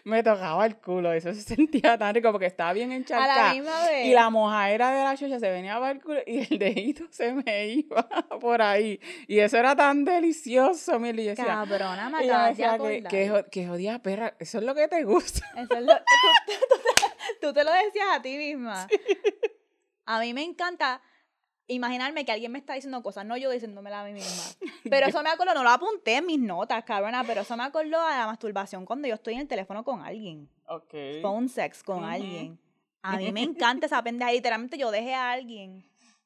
[0.03, 3.53] me tocaba el culo, eso se sentía tan rico porque estaba bien A la encharcada.
[3.53, 4.05] misma vez.
[4.07, 7.33] Y la mojadera de la chucha se venía para el culo y el dedito se
[7.33, 8.07] me iba
[8.41, 8.99] por ahí.
[9.27, 10.97] Y eso era tan delicioso.
[11.05, 14.73] Y yo decía, Cabrona, me acabas de que, que, que jodida perra, eso es lo
[14.75, 15.45] que te gusta.
[15.55, 16.03] Eso es lo- tú,
[16.47, 18.87] tú- tú- tú te lo decías a ti misma.
[20.05, 21.01] A mí me encanta
[21.67, 24.43] imaginarme que alguien me está diciendo cosas, no yo diciéndomela a mí misma.
[24.89, 27.99] Pero eso me acordó, no lo apunté en mis notas, cabrona, pero eso me acordó
[27.99, 30.47] a la masturbación cuando yo estoy en el teléfono con alguien.
[30.67, 30.93] Ok.
[31.21, 32.59] Phone sex con alguien.
[33.01, 34.31] A mí me encanta esa pendeja.
[34.31, 35.83] Literalmente yo dejé a alguien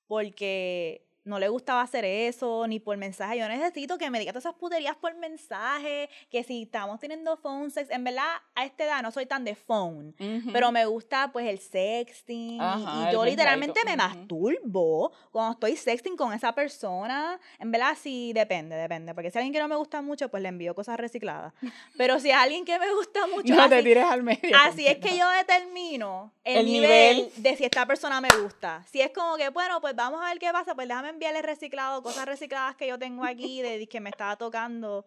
[0.07, 3.37] porque no le gustaba hacer eso, ni por mensaje.
[3.37, 7.71] Yo necesito que me diga todas esas puterías por mensaje, que si estamos teniendo phone
[7.71, 10.15] sex, en verdad a esta edad no soy tan de phone,
[10.51, 15.53] pero me gusta pues el sexting y- Ajá, y, el yo literalmente me masturbo cuando
[15.53, 17.39] estoy sexting con esa persona.
[17.59, 20.49] En verdad sí depende, depende, porque si alguien que no me gusta mucho, pues le
[20.49, 21.53] envío cosas recicladas.
[21.97, 24.55] Pero si es alguien que me gusta mucho, No te así- tires al medio.
[24.65, 27.31] Así es que yo determino el, El nivel, nivel.
[27.43, 28.83] de si esta persona me gusta.
[28.91, 32.01] Si es como que, bueno, pues vamos a ver qué pasa, pues déjame enviarle reciclado,
[32.01, 35.05] cosas recicladas que yo tengo aquí de que me estaba tocando.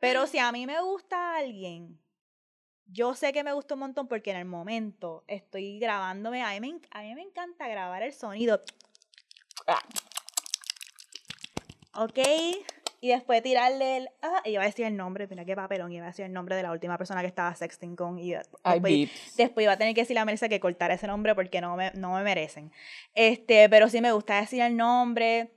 [0.00, 2.00] Pero si a mí me gusta alguien,
[2.86, 6.42] yo sé que me gustó un montón porque en el momento estoy grabándome.
[6.42, 8.60] A mí me, a mí me encanta grabar el sonido.
[9.68, 9.80] Ah.
[11.94, 12.18] ¿Ok?
[13.04, 14.08] Y después tirarle el.
[14.22, 15.92] Ah, y iba a decir el nombre, mira qué papelón.
[15.92, 18.18] Iba a decir el nombre de la última persona que estaba sexting con.
[18.18, 21.60] Y después, después iba a tener que decirle a Melissa que cortara ese nombre porque
[21.60, 22.72] no me, no me merecen.
[23.14, 25.50] Este, pero sí me gusta decir el nombre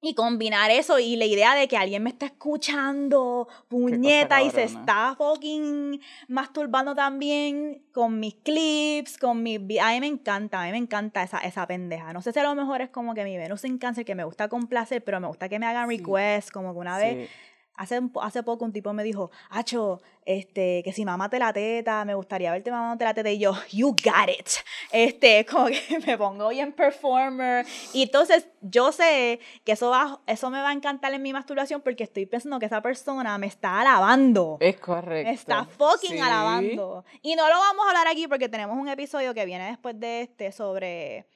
[0.00, 4.64] y combinar eso y la idea de que alguien me está escuchando, puñeta, y se
[4.64, 9.58] está fucking masturbando también con mis clips, con mis...
[9.80, 12.12] A mí me encanta, a mí me encanta esa, esa pendeja.
[12.12, 14.24] No sé si a lo mejor es como que mi Venus en cáncer, que me
[14.24, 15.96] gusta complacer, pero me gusta que me hagan Sí.
[15.98, 17.28] requests, como que una vez...
[17.76, 22.14] Hace, hace poco un tipo me dijo, Acho, este, que si mamate la teta, me
[22.14, 23.30] gustaría verte mamándote la teta.
[23.30, 24.48] Y yo, you got it.
[24.90, 27.66] Este, como que me pongo bien performer.
[27.92, 31.80] Y entonces yo sé que eso, va, eso me va a encantar en mi masturbación
[31.80, 34.56] porque estoy pensando que esa persona me está alabando.
[34.60, 35.28] Es correcto.
[35.28, 36.18] Me está fucking Sí.
[36.18, 37.04] alabando.
[37.22, 40.22] Y no lo vamos a hablar aquí porque tenemos un episodio que viene después de
[40.22, 41.26] este sobre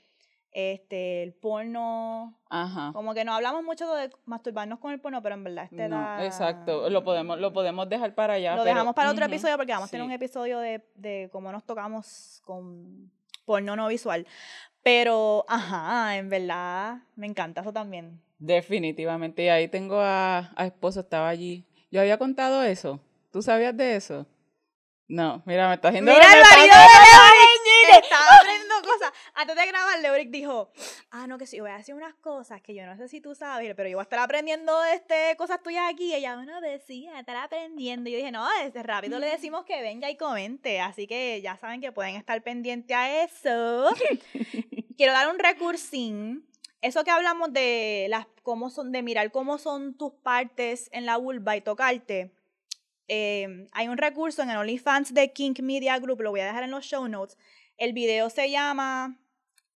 [0.52, 2.38] este el porno.
[2.48, 2.90] Ajá.
[2.92, 5.96] Como que no hablamos mucho de masturbarnos con el porno, pero en verdad este No,
[6.00, 6.90] da- exacto.
[6.90, 8.56] Lo podemos, lo podemos dejar para allá.
[8.56, 9.32] Lo pero- dejamos para otro Ujú.
[9.32, 10.08] episodio porque vamos a tener Sí.
[10.08, 13.10] un episodio de, de cómo nos tocamos con
[13.44, 14.26] porno no visual.
[14.82, 18.20] Pero, ajá, en verdad, me encanta eso también.
[18.38, 19.44] Definitivamente.
[19.44, 21.66] Y ahí tengo a, a esposo, estaba allí.
[21.90, 22.98] Yo había contado eso.
[23.30, 24.26] ¿Tú sabías de eso?
[25.06, 26.10] No, mira, me está haciendo.
[26.12, 28.04] Mira el marido de Leoric.
[28.04, 29.12] Estaba aprendiendo cosas.
[29.34, 30.72] Antes de grabar, Leoric dijo,
[31.10, 33.36] ah, no, que sí, voy a decir unas cosas que yo no sé si tú
[33.36, 36.06] sabes, pero yo voy a estar aprendiendo este, cosas tuyas aquí.
[36.06, 38.10] Y ella, bueno, decía, estar aprendiendo.
[38.10, 40.80] Y yo dije, no, desde rápido le decimos que venga y comente.
[40.80, 43.94] Así que ya saben que pueden estar pendientes a eso.
[44.96, 46.44] Quiero dar un recursín.
[46.82, 51.16] Eso que hablamos de las cómo son, de mirar cómo son tus partes en la
[51.16, 52.32] vulva y tocarte.
[53.06, 56.64] eh, hay un recurso en el OnlyFans de Kink Media Group, lo voy a dejar
[56.64, 57.38] en los show notes.
[57.76, 59.19] El video se llama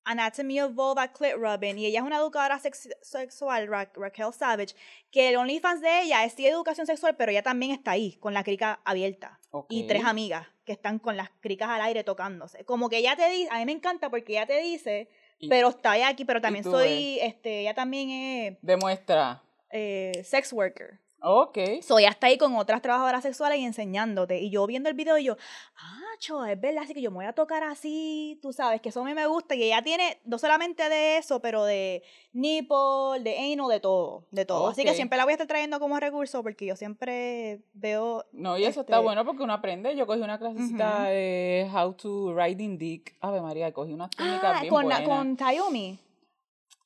[0.04, 4.74] Anatomy of Vulva Clit Rubbing y ella es una educadora sex- sexual, Ra- Raquel Savage,
[5.10, 8.34] que el OnlyFans de ella es sí educación sexual, pero ella también está ahí con
[8.34, 9.38] la crica abierta
[9.68, 9.88] y Ok.
[9.88, 12.64] tres amigas que están con las cricas al aire tocándose.
[12.64, 15.68] Como que ella te dice, a mí me encanta porque ella te dice, Y- pero
[15.70, 19.42] está ahí aquí, pero también soy, este, ella también es Demuestra.
[19.70, 20.98] eh, sex worker.
[21.26, 21.58] Ok.
[21.82, 24.38] So, ella está ahí con otras trabajadoras sexuales y enseñándote.
[24.40, 25.36] Y yo viendo el video y yo,
[25.78, 28.90] ah, cho, es verdad, así que yo me voy a tocar así, tú sabes, que
[28.90, 29.54] eso a mí me gusta.
[29.54, 34.44] Y ella tiene, no solamente de eso, pero de nipple, de anal, de todo, de
[34.44, 34.68] todo.
[34.68, 38.24] Así que siempre la voy a estar trayendo como recurso porque yo siempre veo...
[38.32, 39.96] No, y eso está Este- bueno porque uno aprende.
[39.96, 43.14] Yo cogí una clasecita de How to Riding Dick.
[43.20, 45.08] Ave María, cogí unas técnicas Ah, bien con, buenas.
[45.08, 45.98] con Tayomi.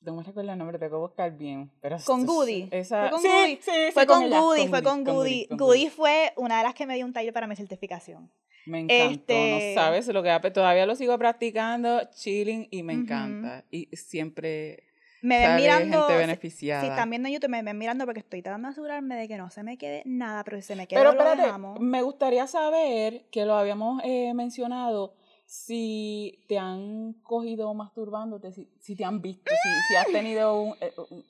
[0.01, 1.71] No me recuerdo el nombre, tengo que buscar bien.
[1.81, 2.69] Pero Con Goody.
[2.71, 3.01] Esa...
[3.01, 3.55] Fue con sí, Goody.
[3.57, 5.47] sí, sí, Fue con ella, Goody, fue con Goody.
[5.47, 8.31] con Goody fue una de las que me dio un taller para mi certificación.
[8.65, 10.51] Me encantó, Este- no sabes lo que.
[10.51, 13.65] Todavía lo sigo practicando, chilling, y me encanta.
[13.71, 14.83] Y siempre
[15.21, 16.03] Me ven mirando...
[16.07, 16.81] gente beneficiada.
[16.81, 19.37] Si están viendo en YouTube, me ven mirando porque estoy tratando de asegurarme de que
[19.37, 21.79] no se me quede nada, pero si se me queda Pero lo espérate, dejamos.
[21.79, 25.13] me gustaría saber, que lo habíamos eh, mencionado,
[25.49, 30.75] si te han cogido masturbándote, si, si te han visto, si, si has tenido un,
[30.79, 31.25] eh, un-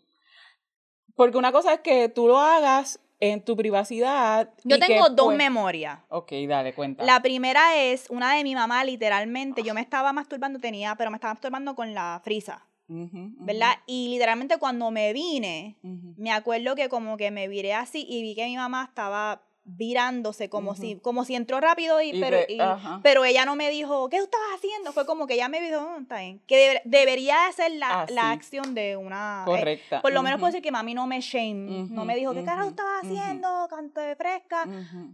[1.15, 4.49] Porque una cosa es que tú lo hagas en tu privacidad.
[4.65, 5.99] Yo y que, tengo dos pues- memorias.
[6.09, 7.05] Ok, dale, cuenta.
[7.05, 9.63] La primera es una de mi mamá, literalmente.
[9.63, 13.71] Yo me estaba masturbando, tenía, pero me estaba masturbando con la frisa, ¿verdad?
[13.87, 15.77] Y literalmente cuando me vine,
[16.17, 19.43] me acuerdo que como que me viré así y vi que mi mamá estaba
[19.77, 22.57] virándose como si como si entró rápido y, Y pero y-
[23.03, 25.99] pero ella no me dijo qué estabas haciendo fue como que ella me dijo "Oh,
[26.01, 30.01] está bien que debe- debería de ser la, la acción de una eh, Correcta.
[30.01, 32.43] por lo menos ujú, puedo decir que mami no me shame no me dijo qué
[32.43, 34.65] carajo estabas haciendo canto de fresca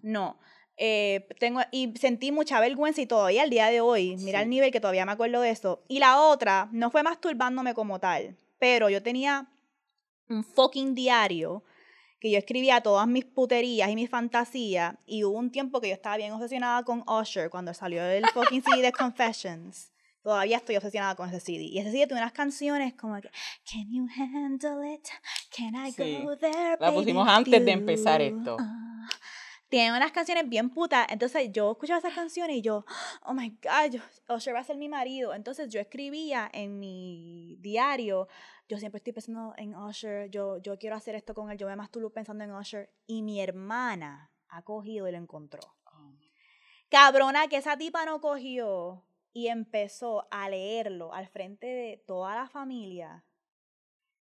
[0.02, 0.38] no.
[0.78, 4.72] Eh, tengo y sentí mucha vergüenza y todavía al día de hoy mira el nivel
[4.72, 5.82] que todavía me acuerdo de eso.
[5.88, 9.48] Y la otra no fue masturbándome como tal pero yo tenía
[10.28, 11.64] un fucking diario
[12.26, 15.94] que yo escribía todas mis puterías y mis fantasías y hubo un tiempo que yo
[15.94, 19.92] estaba bien obsesionada con Usher cuando salió el fucking CD de Confessions.
[20.24, 21.66] Todavía estoy obsesionada con ese CD.
[21.66, 23.30] Y ese CD tiene unas canciones como que
[23.72, 25.08] Can you handle it?
[25.56, 26.20] Can I Sí.
[26.24, 26.78] go there?
[26.80, 28.58] La baby, pusimos with antes de empezar you?" esto.
[28.60, 29.08] Ah.
[29.70, 31.06] Tiene unas canciones bien putas.
[31.10, 32.86] Entonces yo escuchaba esas canciones y yo,
[33.24, 34.00] oh my God,
[34.36, 35.34] Usher va a ser mi marido.
[35.36, 38.28] Entonces yo escribía en mi diario,
[38.68, 41.76] yo siempre estoy pensando en Usher, yo, yo quiero hacer esto con él, yo me
[41.76, 42.90] masturbo pensando en Usher.
[43.06, 45.62] Y mi hermana ha cogido y lo encontró.
[46.90, 52.48] Cabrona, que esa tipa no cogió y empezó a leerlo al frente de toda la
[52.48, 53.26] familia.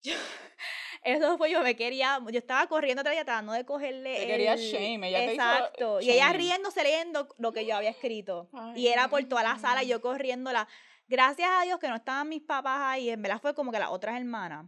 [0.02, 0.14] Yo-
[1.04, 4.18] Eso fue yo, me quería, yo estaba corriendo atrás tratando de cogerle.
[4.18, 6.02] Te quería el- shame, ella te hizo Exacto.
[6.02, 8.50] y ella riéndose leyendo lo que yo había escrito.
[8.52, 10.68] Ay, y era por toda la sala y yo corriéndola.
[11.08, 13.90] Gracias a Dios que no estaban mis papás ahí, en verdad fue como que las
[13.90, 14.66] otras hermanas.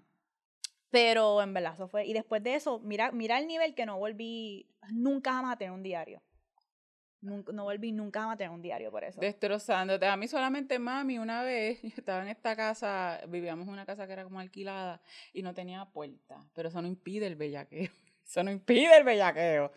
[0.89, 2.05] Pero en verdad eso fue.
[2.05, 5.71] Y después de eso, mira, mira el nivel que no volví nunca jamás a tener
[5.71, 6.21] un diario.
[7.21, 9.19] Nunca, no volví nunca jamás a tener un diario por eso.
[9.19, 10.05] Destrozándote.
[10.07, 14.07] A mí solamente mami una vez, yo estaba en esta casa, vivíamos en una casa
[14.07, 15.01] que era como alquilada
[15.33, 17.91] y no tenía puerta, pero eso no impide el bellaqueo.
[18.29, 19.71] Eso no impide el bellaqueo.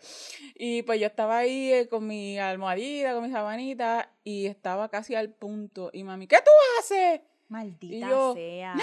[0.53, 5.15] Y pues yo estaba ahí eh, con mi almohadita, con mi sabanita y estaba casi
[5.15, 5.89] al punto.
[5.91, 7.21] Y mami, ¿qué tú haces?
[7.47, 8.75] Maldita yo, sea.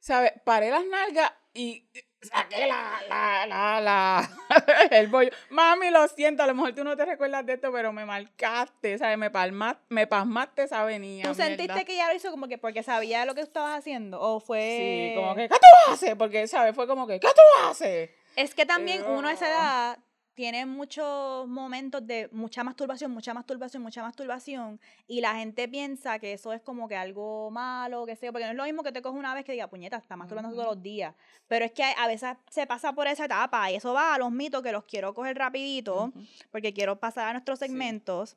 [0.00, 0.32] ¿Sabes?
[0.44, 1.88] Paré las nalgas y
[2.20, 4.30] saqué la, la, la, la,
[4.90, 5.30] el bollo.
[5.50, 8.98] Mami, lo siento, a lo mejor tú no te recuerdas de esto, pero me marcaste,
[8.98, 9.18] ¿sabes?
[9.18, 11.28] Me, palmaste, me pasmaste esa avenida.
[11.28, 14.20] ¿Tú sentiste que ella lo hizo como que porque sabía lo que estabas haciendo?
[14.20, 15.12] ¿O fue.?
[15.12, 16.16] Sí, como que, ¿qué tú haces?
[16.16, 16.74] Porque, ¿sabes?
[16.74, 18.10] Fue como que, ¿qué tú haces?
[18.38, 19.98] Es que también Pero- uno a esa edad
[20.34, 26.34] tiene muchos momentos de mucha masturbación, mucha masturbación, mucha masturbación, y la gente piensa que
[26.34, 29.02] eso es como que algo malo, que sé porque no es lo mismo que te
[29.02, 31.16] coges una vez que diga, puñeta, está masturbando todos los días.
[31.48, 34.30] Pero es que a veces se pasa por esa etapa, y eso va a los
[34.30, 36.20] mitos que los quiero coger rapidito, Ujú.
[36.52, 37.64] porque quiero pasar a nuestros Sí.
[37.66, 38.36] segmentos.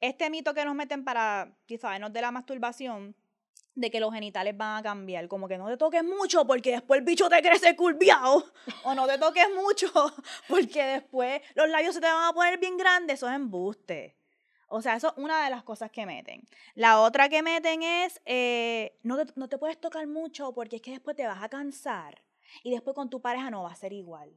[0.00, 3.14] Este mito que nos meten para, quizás, de la masturbación,
[3.80, 6.98] de que los genitales van a cambiar, como que no te toques mucho porque después
[6.98, 8.44] el bicho te crece curviado,
[8.84, 9.90] o no te toques mucho
[10.48, 14.16] porque después los labios se te van a poner bien grandes, eso es embuste.
[14.70, 16.46] O sea, eso es una de las cosas que meten.
[16.74, 20.82] La otra que meten es, eh, no, te, no te puedes tocar mucho porque es
[20.82, 22.22] que después te vas a cansar
[22.62, 24.34] y después con tu pareja no va a ser igual.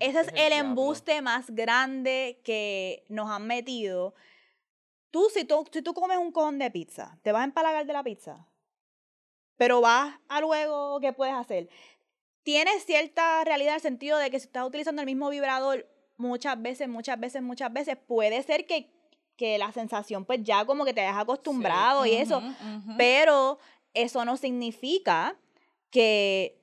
[0.00, 4.14] Ese es el embuste más grande que nos han metido.
[5.14, 7.92] Tú si, tú, si tú comes un cojón de pizza, te vas a empalagar de
[7.92, 8.48] la pizza.
[9.56, 11.68] Pero vas a luego, ¿qué puedes hacer?
[12.42, 16.60] Tiene cierta realidad en el sentido de que si estás utilizando el mismo vibrador muchas
[16.60, 18.90] veces, muchas veces, muchas veces, puede ser que,
[19.36, 22.42] que la sensación pues ya como que te hayas acostumbrado y eso.
[22.98, 23.60] Pero
[23.92, 25.36] eso no significa
[25.90, 26.60] que...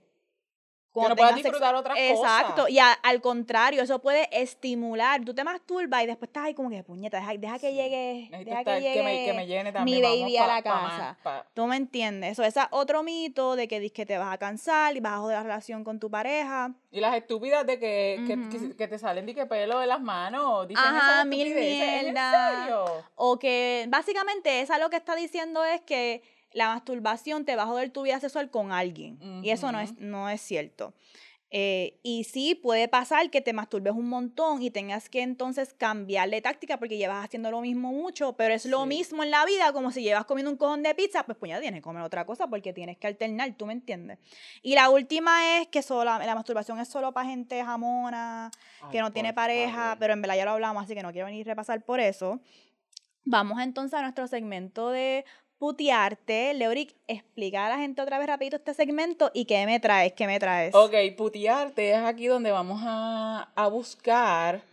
[0.91, 2.69] Cuando no disfrutar otras Exacto, cosas.
[2.71, 5.23] y a- al contrario, eso puede estimular.
[5.23, 7.75] Tú te masturbas y después estás ahí como que, puñeta, deja, deja que Sí.
[7.75, 9.97] llegue, deja estar- que llegue que, me, que me llene también.
[9.97, 11.17] mi vamos baby a la pa más, casa.
[11.23, 12.33] pa- ¿Tú me entiendes?
[12.37, 15.37] Eso, es otro mito de que, que te vas a cansar y vas a joder
[15.37, 16.73] la relación con tu pareja.
[16.91, 20.01] Y las estúpidas de que, que, que, que te salen de que pelo de las
[20.01, 20.67] manos.
[20.67, 21.93] Dicen Ajá, mil estupideces.
[21.93, 22.59] ¿En mierda.
[22.59, 22.85] serio?
[23.15, 26.21] O que básicamente esa lo que está diciendo es que
[26.53, 29.17] la masturbación te va a joder tu vida sexual con alguien.
[29.43, 30.93] Y eso no es, no es cierto.
[31.53, 36.41] Eh, y sí puede pasar que te masturbes un montón y tengas que entonces cambiarle
[36.41, 38.87] táctica porque llevas haciendo lo mismo mucho, pero es lo Sí.
[38.87, 41.59] mismo en la vida, como si llevas comiendo un cojón de pizza, pues pues ya
[41.59, 44.17] tienes que comer otra cosa porque tienes que alternar, ¿tú me entiendes?
[44.61, 48.49] Y la última es que solo, la masturbación es solo para gente jamona,
[48.89, 49.97] que no tiene pareja, favor.
[49.99, 52.39] pero en verdad ya lo hablamos, así que no quiero venir a repasar por eso.
[53.23, 55.25] Vamos entonces a nuestro segmento de
[55.61, 56.55] putearte.
[56.55, 60.25] Leoric, explica a la gente otra vez rapidito este segmento y qué me traes, qué
[60.25, 60.73] me traes.
[60.73, 64.63] Ok, putearte es aquí donde vamos a, a buscar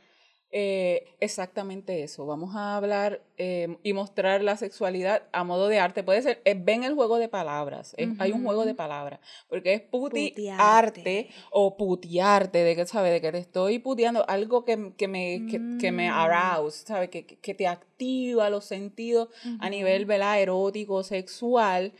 [0.51, 2.25] eh, exactamente eso.
[2.27, 6.03] Vamos a hablar eh, y mostrar la sexualidad a modo de arte.
[6.03, 7.95] Puede ser, eh, ven el juego de palabras.
[8.19, 9.21] Hay un juego de palabras.
[9.49, 11.29] Porque es putearte Putearte.
[11.51, 13.13] o putearte, de que, ¿sabes?
[13.13, 16.15] De que te estoy puteando, algo que, que me, que, que me Mm.
[16.15, 17.11] arouse, ¿sabes?
[17.11, 19.29] Que, que- que te activa los sentidos
[19.61, 20.41] a nivel, ¿verdad?
[20.41, 21.93] Erótico, sexual.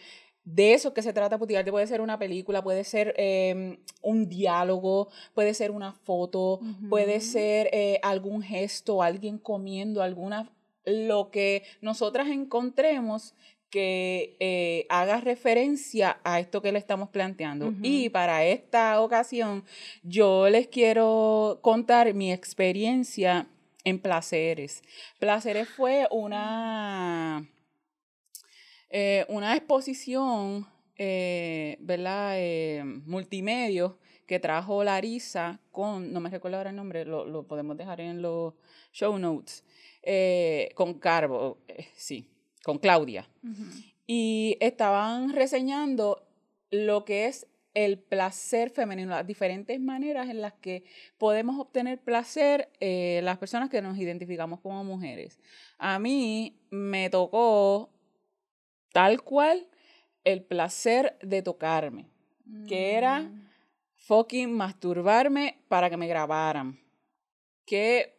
[0.51, 1.71] De eso que se trata putearte.
[1.71, 7.69] Puede ser una película, puede ser eh, un diálogo, puede ser una foto, puede ser
[7.71, 10.51] eh, algún gesto, alguien comiendo, alguna
[10.87, 13.35] lo que nosotras encontremos
[13.69, 17.75] que eh, haga referencia a esto que le estamos planteando.
[17.83, 19.65] Y para esta ocasión,
[20.03, 23.49] yo les quiero contar mi experiencia
[23.85, 24.83] en Placeres.
[25.19, 27.47] Placeres fue una,
[28.91, 32.33] eh, una exposición, eh, ¿verdad?
[32.37, 33.95] Eh, multimedios
[34.27, 38.21] que trajo Larisa con, no me recuerdo ahora el nombre, lo, lo podemos dejar en
[38.21, 38.55] los
[38.93, 39.65] show notes,
[40.03, 41.59] eh, con Carbo,
[41.95, 42.29] sí,
[42.63, 43.29] con Claudia.
[44.07, 46.27] Y estaban reseñando
[46.71, 50.85] lo que es el placer femenino, las diferentes maneras en las que
[51.17, 55.39] podemos obtener placer eh, las personas que nos identificamos como mujeres.
[55.79, 57.91] A mí me tocó
[58.93, 59.67] tal cual
[60.25, 62.07] el placer de tocarme,
[62.69, 63.49] que era Mm.
[63.95, 66.79] fucking masturbarme para que me grabaran.
[67.67, 68.15] Que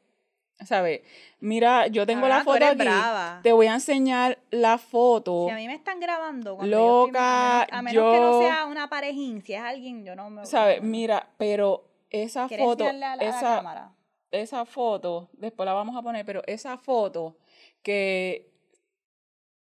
[0.65, 1.01] ¿sabes?
[1.39, 2.77] Mira, yo tengo la foto aquí.
[2.79, 3.39] brava.
[3.41, 5.45] Te voy a enseñar la foto.
[5.47, 8.31] Si a mí me están grabando, cuando yo estoy- Loca, a menos, menos que no
[8.33, 10.45] yo- sea una parejín, si es alguien, yo no me.
[10.45, 10.81] ¿Sabes?
[10.83, 13.93] Mira, pero esa ¿Quieres foto, a la, a la esa, cámara?
[14.31, 17.37] esa foto, después la vamos a poner, pero esa foto
[17.81, 18.48] que,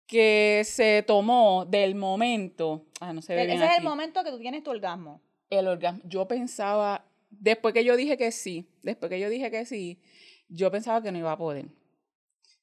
[0.08, 4.30] que se tomó del momento, ah, no se ve Ese bien es el momento que
[4.30, 5.20] tú tienes tu orgasmo.
[5.50, 6.00] el orgasmo.
[6.04, 10.00] Yo pensaba, después que yo dije que sí, después que yo dije que sí,
[10.48, 11.66] yo pensaba que no iba a poder.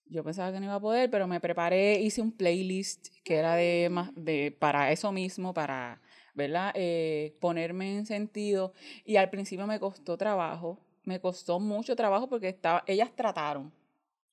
[0.07, 3.55] Yo pensaba que no iba a poder, pero me preparé, hice un playlist que era
[3.55, 6.01] de, de para eso mismo, para,
[6.33, 6.71] ¿verdad?
[6.75, 8.73] Eh, ponerme en sentido.
[9.03, 13.71] Y al principio me costó trabajo, me costó mucho trabajo porque estaba, ellas trataron,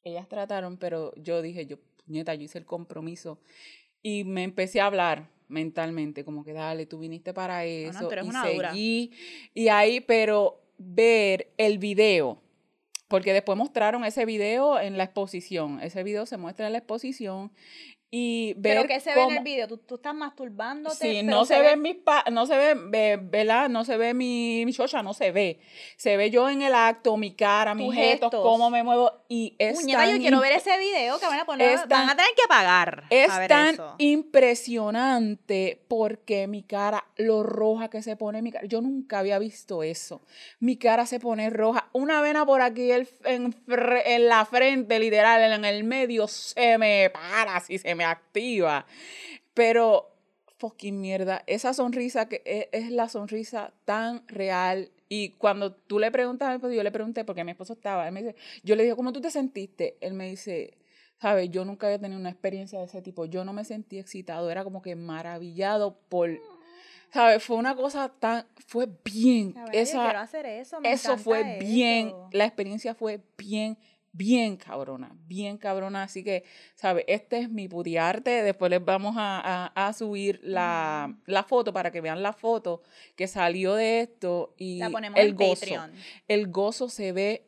[0.03, 3.39] ellas trataron, pero yo dije, yo, puñeta, yo hice el compromiso.
[4.03, 8.09] Y me empecé a hablar mentalmente, como que dale, tú viniste para eso.
[8.09, 8.71] tú eres y una dura.
[8.71, 9.13] seguí.
[9.55, 12.43] Y ahí, pero ver el video,
[13.09, 15.81] porque después mostraron ese video en la exposición.
[15.81, 17.53] Ese video se muestra en la exposición.
[18.15, 20.97] Y ver Pero que se ve en cómo- el video, tú, tú estás masturbándote.
[20.97, 23.71] Sí, no se, ve mis pa no se ve, ve- ¿verdad?
[23.71, 25.61] No se ve mi, mi chocha, no se ve.
[25.97, 28.43] Se ve yo en el acto, mi cara, mis gestos, gestos.
[28.43, 29.11] cómo me muevo.
[29.29, 31.89] Y es Puñeta, yo tan quiero ver ese video, que van a poner, es van
[31.89, 33.05] tan- a tener que pagar.
[33.09, 33.95] Es a ver tan eso.
[33.99, 38.67] impresionante porque mi cara, lo roja que se pone mi cara.
[38.67, 40.21] Yo nunca había visto eso.
[40.61, 41.89] Mi cara se pone roja.
[41.93, 43.55] Una vena por aquí el- en,
[44.05, 48.87] en la frente, literal, en el medio, se me para, así se me activa.
[49.55, 50.11] Pero,
[50.59, 54.91] fucking mierda, esa sonrisa que e- es, la sonrisa tan real.
[55.09, 58.07] Y cuando tú le preguntas a mi esposo, yo le pregunté, porque mi esposo estaba,
[58.07, 59.97] él me dice, yo le dije, ¿cómo tú te sentiste?
[60.01, 60.79] Él me dice,
[61.21, 61.51] ¿sabes?
[61.51, 63.27] Yo nunca había tenido una experiencia de ese tipo.
[63.27, 66.31] Yo no me sentí excitado, era como que maravillado por,
[67.13, 67.43] ¿sabes?
[67.43, 69.55] Fue una cosa tan, fue bien.
[69.55, 73.77] Yo esa, quiero hacer eso, me eso encanta fue bien, la experiencia fue bien,
[74.13, 76.03] bien cabrona, bien cabrona.
[76.05, 76.45] Así que,
[76.75, 77.05] ¿sabes?
[77.09, 78.43] Este es mi pudiarte.
[78.43, 79.41] Después les vamos a,
[79.73, 82.83] a- a subir la, la foto para que vean la foto
[83.17, 85.61] que salió de esto y La ponemos el en gozo.
[85.61, 85.93] Patreon.
[86.29, 87.47] El gozo se ve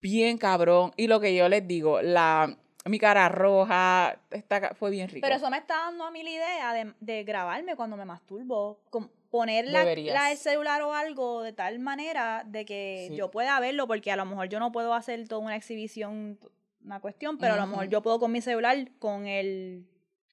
[0.00, 0.92] bien cabrón.
[0.96, 2.56] Y lo que yo les digo, la,
[2.86, 5.26] mi cara roja, esta, fue bien rico.
[5.26, 8.80] Pero eso me está dando a mí la idea de, de grabarme cuando me masturbo.
[9.30, 13.16] Poner la, la- el celular o algo de tal manera de que Sí.
[13.16, 16.38] yo pueda verlo, porque a lo mejor yo no puedo hacer toda una exhibición,
[16.84, 19.86] una cuestión, pero a lo mejor yo puedo con mi celular, con el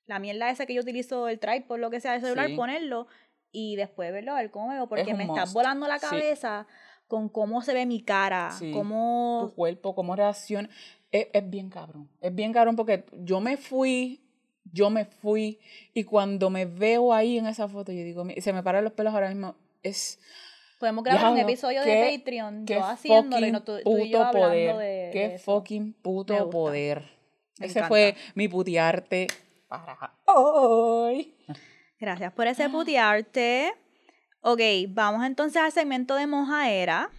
[0.07, 2.55] la mierda esa que yo utilizo, el tripod, lo que sea del celular, Sí.
[2.55, 3.07] ponerlo
[3.51, 6.05] y después verlo a ver cómo veo, porque me está volando la Sí.
[6.07, 6.67] cabeza
[7.07, 9.47] con cómo se ve mi cara, cómo...
[9.49, 10.69] tu cuerpo, cómo reacciona.
[11.11, 12.09] Es, es bien cabrón.
[12.21, 14.24] Es bien cabrón porque yo me fui,
[14.71, 15.59] yo me fui
[15.93, 19.13] y cuando me veo ahí en esa foto, yo digo, se me paran los pelos
[19.13, 19.55] ahora mismo.
[19.83, 20.19] Es
[20.79, 23.97] Podemos grabar un episodio qué- de Patreon, qué yo haciéndolo y fucking no, tú, tú
[23.97, 24.75] y yo hablando poder.
[24.77, 27.03] de, qué de fucking puto poder.
[27.59, 27.87] Me Ese encanta.
[27.87, 29.27] fue mi putearte
[29.69, 31.33] para hoy.
[31.99, 33.73] Gracias por ese putearte.
[34.41, 34.59] Ok,
[34.89, 37.09] vamos entonces al segmento de mojaera.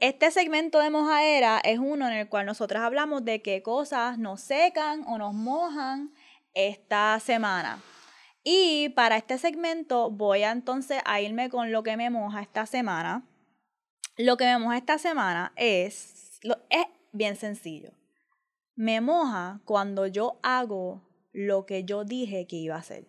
[0.00, 4.40] Este segmento de mojaera es uno en el cual nosotras hablamos de qué cosas nos
[4.40, 6.14] secan o nos mojan
[6.54, 7.82] esta semana.
[8.44, 12.64] Y para este segmento voy a entonces a irme con lo que me moja esta
[12.64, 13.26] semana.
[14.16, 16.38] Lo que me moja esta semana es,
[16.70, 17.90] es bien sencillo.
[18.76, 23.08] Me moja cuando yo hago lo que yo dije que iba a hacer.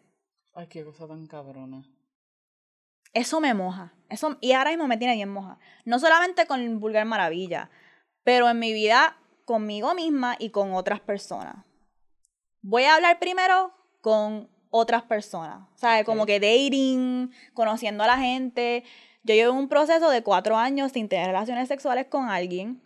[0.55, 1.83] Ay, qué cosa tan cabrona.
[3.13, 3.93] Eso me moja.
[4.09, 5.59] Eso, y ahora mismo me tiene bien moja.
[5.85, 7.69] No solamente con Vulgar Maravilla,
[8.23, 11.55] pero en mi vida conmigo misma y con otras personas.
[12.61, 15.67] Voy a hablar primero con otras personas.
[15.75, 16.05] ¿Sabes?
[16.05, 16.27] Como Ok.
[16.27, 18.83] que dating, conociendo a la gente.
[19.23, 22.81] Yo llevo un proceso de cuatro años sin tener relaciones sexuales con alguien.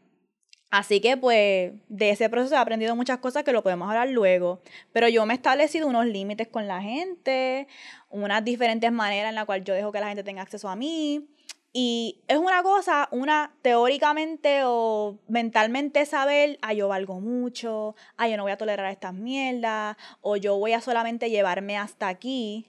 [0.73, 4.59] Así que pues de ese proceso he aprendido muchas cosas que lo podemos hablar luego.
[4.91, 7.67] Pero yo me he establecido unos límites con la gente,
[8.09, 11.27] unas diferentes maneras en las cuales yo dejo que la gente tenga acceso a mí.
[11.73, 18.35] Y es una cosa, una teóricamente o mentalmente saber, ah, yo valgo mucho, ah, yo
[18.35, 22.65] no voy a tolerar estas mierdas, o yo voy a solamente llevarme hasta aquí.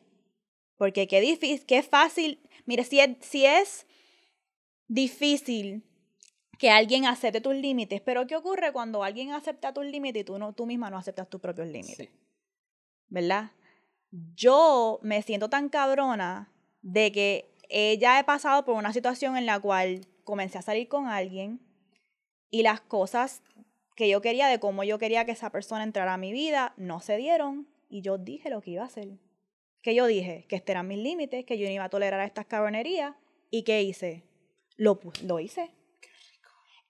[0.77, 2.39] Porque qué difícil, qué fácil.
[2.67, 3.87] Mire, si es, si es
[4.89, 5.85] difícil
[6.59, 10.39] que alguien acepte tus límites, pero ¿qué ocurre cuando alguien acepta tus límites y tú,
[10.39, 12.09] no, tú misma no aceptas tus propios límites?
[12.09, 12.25] Sí.
[13.15, 13.53] ¿verdad?
[14.11, 16.53] Yo me siento tan cabrona
[16.83, 21.07] de que ella he pasado por una situación en la cual comencé a salir con
[21.07, 21.61] alguien
[22.51, 23.43] y las cosas
[23.97, 27.01] que yo quería, de cómo yo quería que esa persona entrara a mi vida, no
[27.01, 29.09] se dieron y yo dije lo que iba a hacer.
[29.81, 32.47] Que yo dije que estos eran mis límites, que yo no iba a tolerar estas
[32.47, 33.15] cabronerías
[33.51, 34.25] y ¿qué hice?
[34.77, 35.71] Lo, lo hice.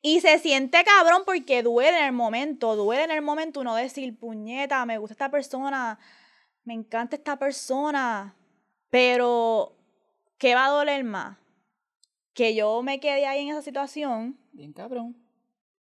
[0.06, 4.14] Y se siente cabrón porque duele en el momento, duele en el momento uno decir,
[4.18, 5.98] puñeta, me gusta esta persona,
[6.64, 8.36] me encanta esta persona,
[8.90, 9.78] pero
[10.36, 11.38] ¿qué va a doler más?
[12.34, 14.38] Que yo me quede ahí en esa situación.
[14.52, 15.16] Bien cabrón.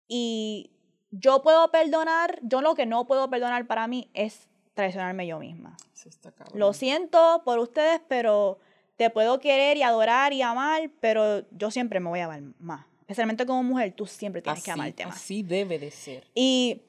[0.08, 0.72] Y
[1.12, 5.76] yo puedo perdonar, yo lo que no puedo perdonar para mí es traicionarme yo misma.
[5.94, 6.58] Eso está cabrón.
[6.58, 8.58] Lo siento por ustedes, pero
[8.96, 12.86] te puedo querer y adorar y amar, pero yo siempre me voy a amar más.
[13.08, 15.16] Especialmente como mujer, tú siempre tienes que Así- amarte más.
[15.16, 16.28] Así debe de ser.
[16.36, 16.82] Y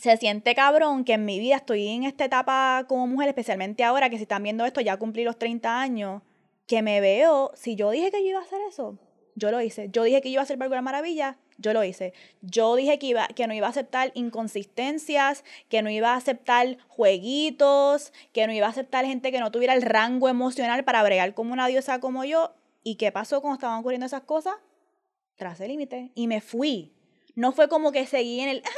[0.00, 4.10] se siente cabrón que en mi vida estoy en esta etapa como mujer, especialmente ahora
[4.10, 6.22] que si están viendo esto, ya cumplí los 30 años,
[6.66, 8.98] que me veo, si yo dije que yo iba a hacer eso,
[9.36, 9.88] yo lo hice.
[9.92, 12.12] Yo dije que yo iba a hacer Bárbara Maravilla, yo lo hice.
[12.42, 16.76] Yo dije que, iba, que no iba a aceptar inconsistencias, que no iba a aceptar
[16.88, 21.34] jueguitos, que no iba a aceptar gente que no tuviera el rango emocional para bregar
[21.34, 22.52] como una diosa como yo.
[22.82, 24.54] ¿Y qué pasó cuando estaban ocurriendo esas cosas?
[25.38, 26.10] Tras el límite.
[26.14, 26.92] Y me fui.
[27.34, 28.62] No fue como que seguí en el...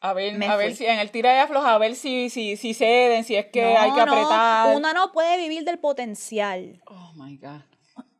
[0.00, 2.58] A ver, Me a ver si en el tira y afloja, a ver si, si,
[2.58, 4.76] si ceden, si es que hay que no, apretar.
[4.76, 6.82] Una no puede vivir del potencial.
[6.86, 7.62] Oh my God.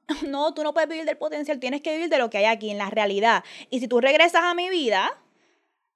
[0.27, 2.71] No, tú no puedes vivir del potencial, tienes que vivir de lo que hay aquí,
[2.71, 3.45] en la realidad.
[3.69, 5.13] Y si tú regresas a mi vida,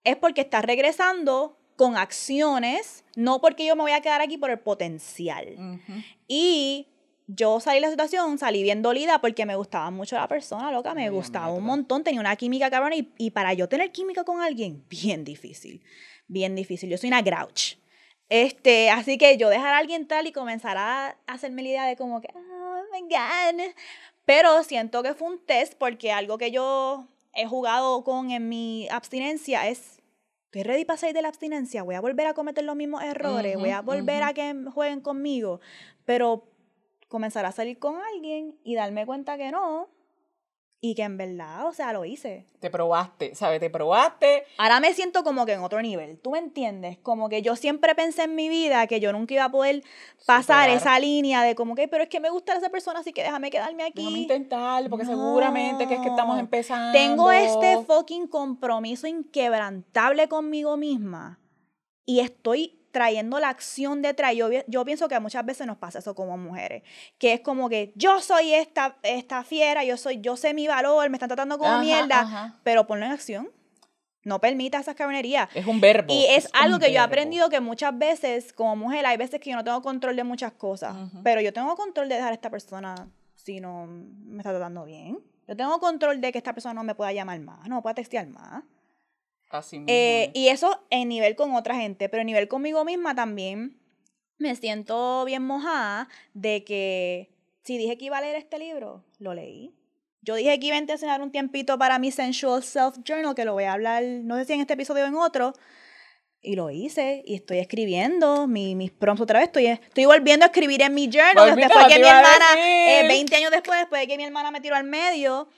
[0.04, 4.50] es porque estás regresando con acciones, no porque yo me voy a quedar aquí por
[4.50, 5.80] el potencial.
[6.26, 6.88] Y
[7.28, 10.94] yo salí de la situación, salí bien dolida porque me gustaba mucho la persona, loca,
[10.94, 14.40] me gustaba un montón, tenía una química cabrona y, y para yo tener química con
[14.40, 15.84] alguien, bien difícil,
[16.26, 16.88] bien difícil.
[16.88, 17.76] Yo soy una grouch.
[18.30, 21.96] Este, así que yo dejar a alguien tal y comenzar a hacerme la idea de
[21.96, 23.62] como que, oh my God.
[24.24, 28.88] Pero siento que fue un test porque algo que yo he jugado con en mi
[28.90, 30.00] abstinencia es,
[30.46, 33.56] estoy ready para salir de la abstinencia, voy a volver a cometer los mismos errores,
[33.56, 35.60] voy a volver a que jueguen conmigo,
[36.04, 36.47] pero
[37.08, 39.88] comenzar a salir con alguien y darme cuenta que no
[40.80, 42.46] y que en verdad, o sea, lo hice.
[42.60, 43.58] Te probaste, ¿sabes?
[43.58, 44.44] Te probaste.
[44.58, 46.98] Ahora me siento como que en otro nivel, ¿tú me entiendes?
[46.98, 49.82] Como que yo siempre pensé en mi vida que yo nunca iba a poder
[50.24, 50.76] pasar Superar.
[50.76, 53.50] esa línea de como que, pero es que me gusta esa persona, así que déjame
[53.50, 54.02] quedarme aquí.
[54.04, 55.10] Déjame intentarlo, porque No.
[55.16, 56.92] seguramente que es que estamos empezando.
[56.96, 61.40] Tengo este fucking compromiso inquebrantable conmigo misma
[62.06, 64.34] y estoy trayendo la acción detrás.
[64.34, 66.82] Yo, yo pienso que muchas veces nos pasa eso como mujeres,
[67.18, 71.08] que es como que yo soy esta, esta fiera, yo soy, yo sé mi valor,
[71.10, 72.56] me están tratando como Ajá, mierda, ajá.
[72.64, 73.48] pero ponlo en acción.
[74.24, 75.48] No permita esas cabronerías.
[75.54, 76.12] Es un verbo.
[76.12, 77.06] Y es, algo un que yo he verbo.
[77.06, 80.52] aprendido que muchas veces, como mujer, hay veces que yo no tengo control de muchas
[80.52, 81.22] cosas, Ujú.
[81.22, 85.20] pero yo tengo control de dejar a esta persona si no me está tratando bien.
[85.46, 87.94] Yo tengo control de que esta persona no me pueda llamar más, no me pueda
[87.94, 88.64] textear más.
[89.50, 89.92] Así mismo.
[89.92, 93.78] Eh, y eso en nivel con otra gente, pero en nivel conmigo misma también
[94.38, 97.30] me siento bien mojada de que
[97.64, 99.74] si dije que iba a leer este libro, lo leí.
[100.22, 103.54] Yo dije que iba a intencionar un tiempito para mi Sensual Self Journal, que lo
[103.54, 105.54] voy a hablar, no sé si en este episodio o en otro,
[106.40, 110.48] y lo hice, y estoy escribiendo mi- mis prompts otra vez, estoy, estoy volviendo a
[110.48, 112.44] escribir en mi journal, después que mi hermana,
[113.00, 115.48] eh, 20 años después, después de que mi hermana me tiró al medio,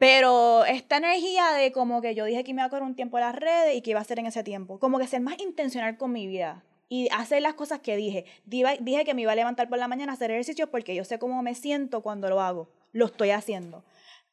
[0.00, 3.18] pero esta energía de como que yo dije que me iba a coger un tiempo
[3.18, 4.78] en las redes y que iba a hacer en ese tiempo.
[4.78, 8.24] Como que ser más intencional con mi vida y hacer las cosas que dije.
[8.46, 11.18] Dije que me iba a levantar por la mañana a hacer ejercicio porque yo sé
[11.18, 12.70] cómo me siento cuando lo hago.
[12.92, 13.84] Lo estoy haciendo.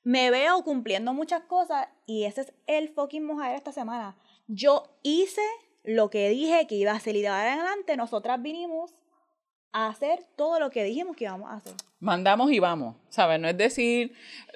[0.05, 4.15] Me veo cumpliendo muchas cosas y ese es el fucking mojadera esta semana.
[4.47, 5.41] Yo hice
[5.83, 8.95] lo que dije que iba a y de adelante nosotras vinimos
[9.71, 11.73] a hacer todo lo que dijimos que íbamos a hacer.
[11.99, 13.39] Mandamos y vamos, ¿sabes?
[13.39, 14.13] No es decir,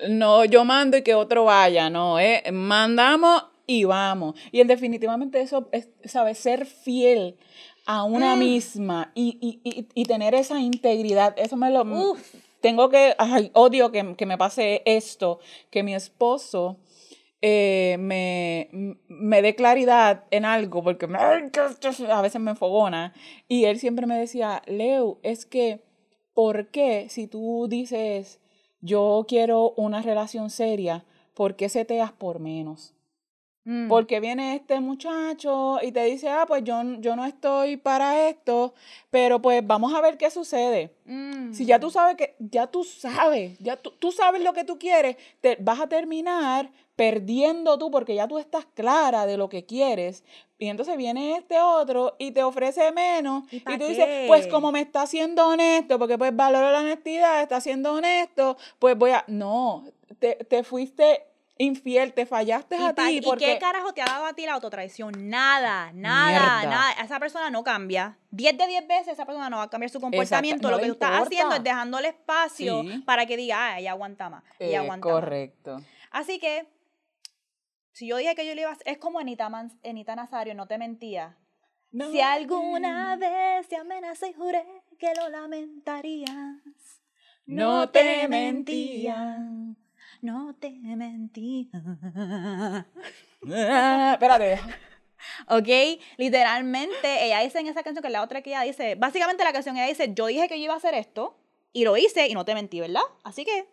[0.09, 4.35] no, yo mando y que otro vaya, no, es mandamos y vamos.
[4.51, 6.37] Y en definitivamente eso es, ¿sabes?
[6.37, 7.37] Ser fiel
[7.85, 8.39] a una Mm.
[8.39, 11.81] misma y, y, y, y tener esa integridad, eso me lo...
[11.83, 12.35] Uf.
[12.61, 15.39] Tengo que, ay, odio que, que me pase esto,
[15.71, 16.77] que mi esposo
[17.41, 18.69] eh, me,
[19.07, 23.13] me dé claridad en algo, porque me- a veces me enfogona.
[23.47, 25.81] Y él siempre me decía, Leo, es que,
[26.33, 28.39] ¿por qué si tú dices,
[28.81, 32.93] yo quiero una relación seria, ¿por qué seteas por menos?
[33.63, 33.89] Mm.
[33.89, 38.73] Porque viene este muchacho y te dice, ah, pues yo, yo no estoy para esto,
[39.11, 40.95] pero pues vamos a ver qué sucede.
[41.05, 41.53] Mm.
[41.53, 44.79] Si ya tú sabes que, ya tú sabes, ya tú, tú sabes lo que tú
[44.79, 49.65] quieres, te, vas a terminar perdiendo tú porque ya tú estás clara de lo que
[49.65, 50.23] quieres.
[50.57, 53.43] Y entonces viene este otro y te ofrece menos.
[53.51, 57.61] ¿Y tú dices, pues como me está siendo honesto, porque pues valoro la honestidad, está
[57.61, 59.23] siendo honesto, pues voy a...
[59.27, 59.85] No,
[60.19, 61.30] te, te fuiste
[61.63, 63.01] infiel, te fallaste ¿Y, a ti.
[63.17, 63.45] ¿y porque...
[63.45, 65.29] qué carajo te ha dado a ti la autotraición?
[65.29, 66.63] Nada, nada, Mierda.
[66.77, 66.91] nada.
[67.03, 68.17] Esa persona no cambia.
[68.31, 70.69] 10 de 10 veces esa persona no va a cambiar su comportamiento.
[70.69, 72.99] no Lo que tú estás haciendo es dejándole espacio Sí.
[73.05, 74.43] para que diga, ah, ella aguanta más.
[74.59, 75.13] Ella Eh, aguanta más.
[75.15, 75.81] correcto.
[76.11, 76.67] Así que,
[77.93, 80.65] Si yo dije que yo le iba a es como Anita, Man- Anita Nazario, no
[80.65, 81.37] te mentía.
[81.91, 82.09] No.
[82.09, 84.65] Si alguna vez te amenacé y juré
[84.97, 86.31] que lo lamentarías.
[87.45, 89.37] No te mentía.
[90.21, 91.67] No te mentía.
[93.51, 94.59] Ah, espérate.
[95.47, 99.43] Ok, literalmente ella dice en esa canción que es la otra que ella dice, básicamente
[99.43, 101.35] la canción ella dice, yo dije que yo iba a hacer esto
[101.73, 103.01] y lo hice y no te mentí, ¿verdad?
[103.23, 103.65] Así que,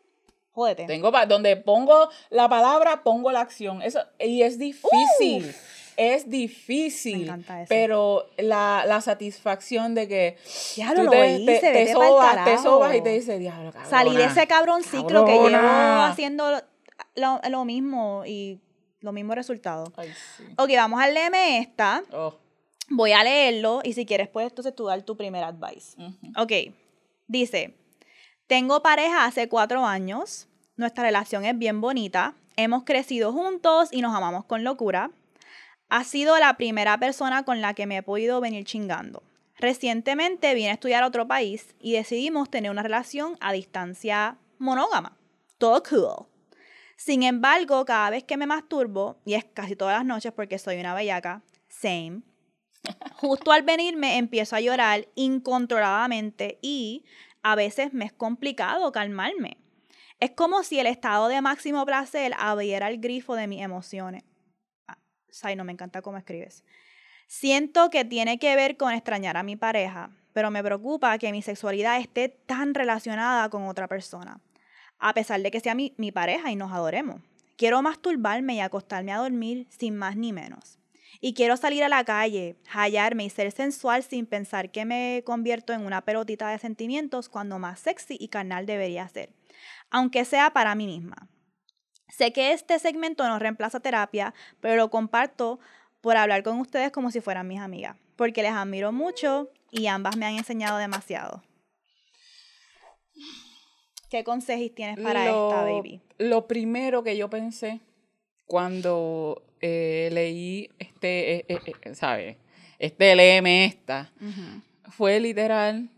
[0.53, 0.87] jódete.
[0.87, 3.83] Tengo donde pongo la palabra, pongo la acción.
[3.83, 5.55] Eso, y es difícil.
[5.99, 7.19] Es difícil.
[7.19, 7.69] Me encanta eso.
[7.69, 10.37] Pero la, la satisfacción de que
[10.77, 13.91] Diablo, tú lo te, hice, te, sobas, te sobas y te dice, diablo, cabrona.
[13.91, 16.07] Salí de ese cabrón ciclo que llevo Cabrona".
[16.07, 16.63] haciendo
[17.17, 18.61] lo, lo mismo y
[19.01, 19.89] los mismos resultados.
[19.97, 20.45] Ay, sí.
[20.57, 22.05] Ok, vamos a leerme esta.
[22.13, 22.37] Oh,
[22.91, 26.01] Voy a leerlo y si quieres puedes entonces tú dar tu primer advice.
[26.01, 26.41] ujú.
[26.41, 26.53] Ok,
[27.27, 27.75] dice,
[28.47, 30.47] tengo pareja hace cuatro años,
[30.77, 35.11] nuestra relación es bien bonita, hemos crecido juntos y nos amamos con locura.
[35.89, 39.23] Ha sido la primera persona con la que me he podido venir chingando.
[39.59, 45.17] Recientemente vine a estudiar a otro país y decidimos tener una relación a distancia monógama.
[45.57, 46.27] Todo cool.
[46.97, 50.79] Sin embargo, cada vez que me masturbo, y es casi todas las noches porque soy
[50.79, 52.23] una bellaca, same,
[53.17, 57.05] justo al venirme empiezo a llorar incontroladamente y
[57.43, 59.57] a veces me es complicado calmarme.
[60.21, 64.25] Es como si el estado de máximo placer abriera el grifo de mis emociones.
[65.29, 66.65] Ah, Sai, no me encanta cómo escribes.
[67.27, 71.43] Siento que tiene que ver con extrañar a mi pareja, pero me preocupa que mi
[71.43, 74.41] sexualidad esté tan relacionada con otra persona,
[74.99, 77.21] a pesar de que sea mi, mi pareja y nos adoremos.
[77.57, 80.79] Quiero masturbarme y acostarme a dormir sin más ni menos.
[81.21, 85.73] Y quiero salir a la calle, hallarme y ser sensual sin pensar que me convierto
[85.73, 89.31] en una pelotita de sentimientos cuando más sexy y carnal debería ser,
[89.91, 91.29] aunque sea para mí misma.
[92.09, 95.61] Sé que este segmento no reemplaza terapia, pero lo comparto
[96.01, 100.17] por hablar con ustedes como si fueran mis amigas, porque les admiro mucho y ambas
[100.17, 101.43] me han enseñado demasiado.
[104.09, 106.01] ¿Qué consejos tienes para lo, esta, baby?
[106.19, 107.81] Lo primero que yo pensé
[108.47, 112.37] cuando eh, leí este, eh, eh, eh, ¿sabes?
[112.79, 114.11] Este léeme esta,
[114.91, 115.91] fue literal,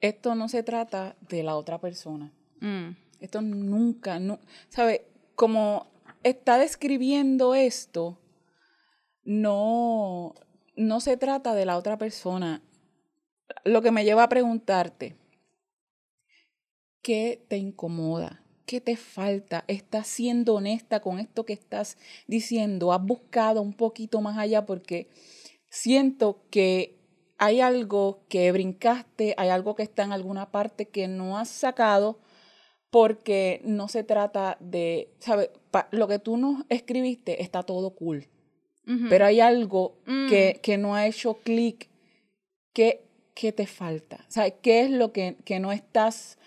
[0.00, 2.32] esto no se trata de la otra persona.
[2.60, 2.96] Mm.
[3.20, 5.02] Esto nunca, no, ¿sabes?
[5.40, 5.86] Como
[6.22, 8.20] está describiendo esto,
[9.24, 10.34] no,
[10.76, 12.62] no se trata de la otra persona.
[13.64, 15.16] Lo que me lleva a preguntarte,
[17.00, 18.44] ¿qué te incomoda?
[18.66, 19.64] ¿Qué te falta?
[19.66, 22.92] ¿Estás siendo honesta con esto que estás diciendo?
[22.92, 24.66] ¿Has buscado un poquito más allá?
[24.66, 25.08] Porque
[25.70, 26.98] siento que
[27.38, 32.20] hay algo que brincaste, hay algo que está en alguna parte que no has sacado
[32.90, 35.50] porque no se trata de, ¿sabes?
[35.70, 38.26] Pa- lo que tú nos escribiste está todo cool,
[39.08, 40.28] pero hay algo Mm.
[40.28, 41.88] que, que no ha hecho clic.
[42.72, 43.02] ¿Qué,
[43.34, 44.24] ¿Qué te falta?
[44.28, 44.54] ¿Sabes?
[44.62, 46.38] ¿Qué es lo que, que no estás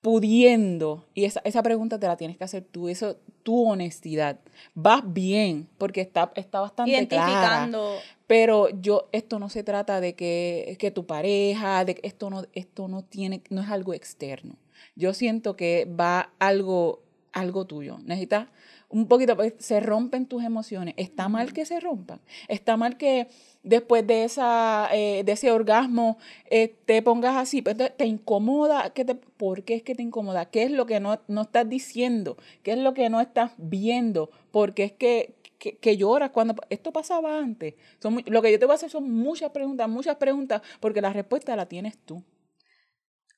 [0.00, 1.04] pudiendo?
[1.14, 4.38] Y esa, esa pregunta te la tienes que hacer tú, eso, tu honestidad.
[4.74, 7.26] Vas bien, porque está, está bastante clara.
[7.30, 7.98] Identificando.
[8.26, 12.44] Pero yo, esto no se trata de que, que tu pareja, de que esto no,
[12.52, 14.56] esto no tiene, no es algo externo.
[14.96, 17.02] Yo siento que va algo,
[17.32, 17.98] algo tuyo.
[18.04, 18.48] Necesitas
[18.94, 20.94] un poquito, pues, se rompen tus emociones.
[20.96, 22.20] Está mal que se rompan.
[22.46, 23.26] Está mal que
[23.64, 26.16] después de esa, eh, de ese orgasmo
[26.48, 27.60] eh, te pongas así.
[27.60, 28.90] Pues, te, incomoda.
[28.90, 30.46] ¿Qué te, ¿Por qué es que te incomoda?
[30.46, 32.36] ¿Qué es lo que no, no estás diciendo?
[32.62, 34.30] ¿Qué es lo que no estás viendo?
[34.52, 37.74] Porque es que, que, que lloras cuando esto pasaba antes.
[38.00, 41.12] Son, lo que yo te voy a hacer son muchas preguntas, muchas preguntas, porque la
[41.12, 42.22] respuesta la tienes tú.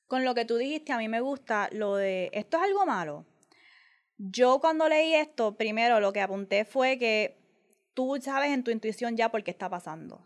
[0.07, 3.25] Con lo que tú dijiste, a mí me gusta lo de, ¿esto es algo malo?
[4.17, 7.37] Yo cuando leí esto, primero lo que apunté fue que
[7.93, 10.21] tú sabes en tu intuición ya por qué está pasando.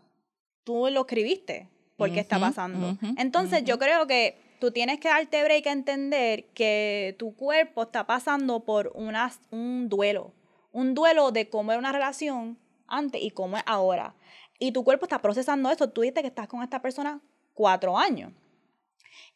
[0.64, 2.96] Tú lo escribiste por qué está pasando.
[3.16, 8.06] Entonces yo creo que tú tienes que darte break a entender que tu cuerpo está
[8.06, 10.32] pasando por un duelo.
[10.70, 14.14] Un duelo de cómo era una relación antes y cómo es ahora.
[14.58, 15.90] Y tu cuerpo está procesando eso.
[15.90, 17.20] Tú dijiste que estás con esta persona
[17.52, 18.32] cuatro años.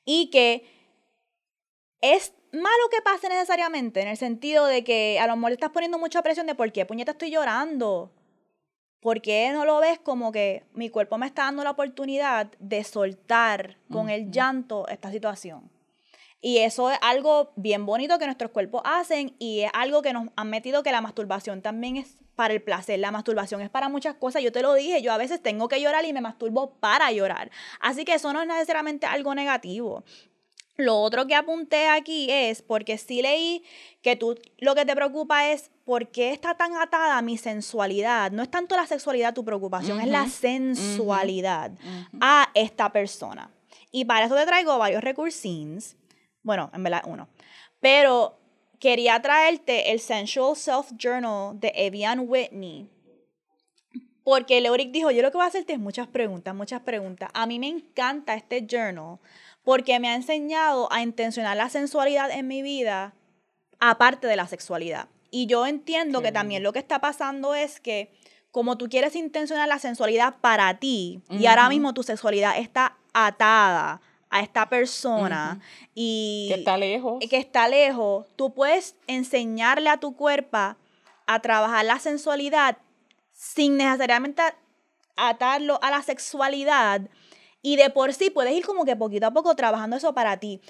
[0.05, 0.69] Y que
[2.01, 5.71] es malo que pase necesariamente, en el sentido de que a lo mejor le estás
[5.71, 8.13] poniendo mucha presión de por qué puñeta estoy llorando.
[9.01, 12.83] ¿Por qué no lo ves como que mi cuerpo me está dando la oportunidad de
[12.83, 15.71] soltar con el llanto esta situación?
[16.41, 20.29] Y eso es algo bien bonito que nuestros cuerpos hacen y es algo que nos
[20.37, 22.99] han metido que la masturbación también es para el placer.
[23.01, 24.43] La masturbación es para muchas cosas.
[24.43, 27.51] Yo te lo dije, yo a veces tengo que llorar y me masturbo para llorar.
[27.81, 30.05] Así que eso no es necesariamente algo negativo.
[30.77, 33.65] Lo otro que apunté aquí es, porque sí leí
[34.03, 38.31] que tú lo que te preocupa es por qué está tan atada mi sensualidad.
[38.31, 41.73] No es tanto la sexualidad tu preocupación, es la sensualidad
[42.21, 43.51] a esta persona.
[43.91, 45.97] Y para eso te traigo varios recursins.
[46.47, 47.29] Bueno, en verdad uno.
[47.81, 48.39] Pero
[48.79, 52.89] quería traerte el Sensual Self Journal de Evian Whitney.
[54.23, 57.31] Porque Leoric dijo, yo lo que voy a hacerte es muchas preguntas, muchas preguntas.
[57.35, 59.19] A mí me encanta este journal
[59.65, 63.13] porque me ha enseñado a intencionar la sensualidad en mi vida
[63.81, 65.09] aparte de la sexualidad.
[65.33, 68.13] Y yo entiendo que también lo que está pasando es que
[68.53, 74.01] como tú quieres intencionar la sensualidad para ti y ahora mismo tu sexualidad está atada
[74.37, 75.61] a esta persona
[75.95, 77.25] y que está lejos.
[77.31, 80.77] Que está lejos, tú puedes enseñarle a tu cuerpo
[81.27, 82.77] a trabajar la sensualidad
[83.33, 84.43] sin necesariamente
[85.17, 87.01] atarlo a la sexualidad
[87.63, 90.61] y de por sí puedes ir como que poquito a poco trabajando eso para ti.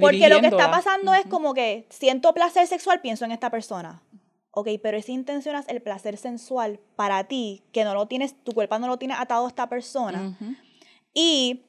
[0.00, 4.02] Porque lo que está pasando es como que siento placer sexual, pienso en esta persona.
[4.50, 8.78] Ok, pero si intencionas el placer sensual para ti, que no lo tienes, tu cuerpo
[8.78, 10.36] no lo tiene atado a esta persona.
[11.14, 11.62] Y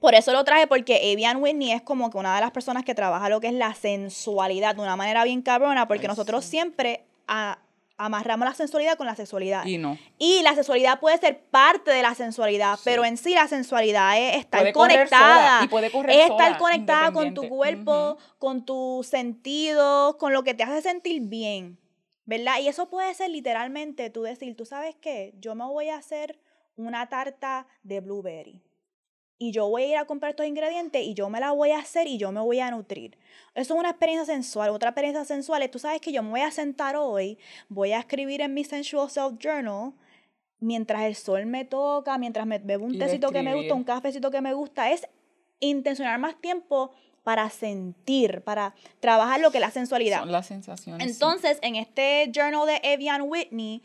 [0.00, 2.94] por eso lo traje, porque Evian Whitney es como que una de las personas que
[2.94, 7.58] trabaja lo que es la sensualidad de una manera bien cabrona, porque nosotros siempre a,
[7.98, 9.64] amarramos la sensualidad con la sexualidad.
[9.66, 9.98] Y no.
[10.18, 14.36] Y la sensualidad puede ser parte de la sensualidad, pero en sí la sensualidad es
[14.36, 15.64] estar conectada.
[15.64, 20.54] Y puede correr es estar conectada con tu cuerpo, con tus sentidos, con lo que
[20.54, 21.78] te hace sentir bien.
[22.28, 22.58] ¿Verdad?
[22.60, 26.40] Y eso puede ser literalmente tú decir, tú sabes qué, yo me voy a hacer
[26.74, 28.65] una tarta de blueberry
[29.38, 31.78] y yo voy a ir a comprar estos ingredientes y yo me la voy a
[31.78, 33.18] hacer y yo me voy a nutrir.
[33.54, 34.70] Eso es una experiencia sensual.
[34.70, 37.98] Otra experiencia sensual es, tú sabes que yo me voy a sentar hoy, voy a
[37.98, 39.92] escribir en mi Sensual Self Journal,
[40.58, 44.30] mientras el sol me toca, mientras me bebo un tecito que me gusta, un cafecito
[44.30, 45.06] que me gusta, es
[45.60, 50.20] intencionar más tiempo para sentir, para trabajar lo que es la sensualidad.
[50.20, 51.06] Son las sensaciones.
[51.06, 53.82] Entonces, en este journal de Evian Whitney,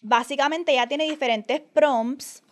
[0.00, 2.42] básicamente ya tiene diferentes prompts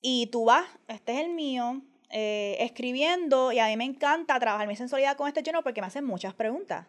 [0.00, 4.66] y tú vas, este es el mío, eh, escribiendo y a mí me encanta trabajar
[4.66, 6.86] mi sensualidad con este journal porque me hacen muchas preguntas.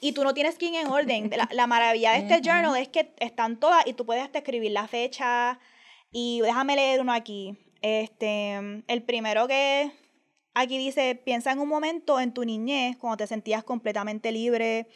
[0.00, 1.30] Y tú no tienes que ir en orden.
[1.52, 4.86] La, maravilla de este journal es que están todas y tú puedes hasta escribir la
[4.86, 5.58] fecha.
[6.10, 7.56] Y déjame leer uno aquí.
[7.82, 9.90] Este, el primero que
[10.54, 14.86] aquí dice, piensa en un momento en tu niñez cuando te sentías completamente libre,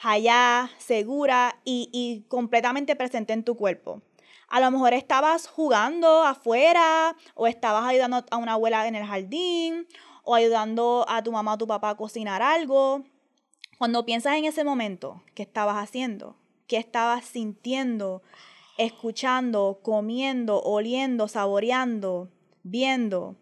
[0.00, 4.02] allá, segura y, y completamente presente en tu cuerpo.
[4.52, 9.86] A lo mejor estabas jugando afuera o estabas ayudando a una abuela en el jardín
[10.24, 13.02] o ayudando a tu mamá o tu papá a cocinar algo.
[13.78, 16.36] Cuando piensas en ese momento, ¿qué estabas haciendo?
[16.66, 18.20] ¿Qué estabas sintiendo,
[18.76, 22.28] escuchando, comiendo, oliendo, saboreando,
[22.62, 23.36] viendo?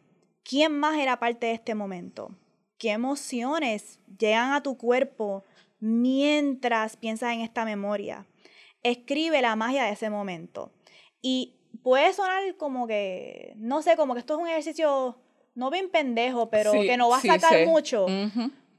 [0.44, 2.36] ¿Quién más era parte de este momento?
[2.78, 5.42] ¿Qué emociones llegan a tu cuerpo
[5.80, 8.26] mientras piensas en esta memoria?
[8.84, 10.70] Escribe la magia de ese momento.
[11.22, 15.18] Y puede sonar como que, no sé, como que esto es un ejercicio
[15.54, 18.06] no bien pendejo, pero que no va a sacar mucho.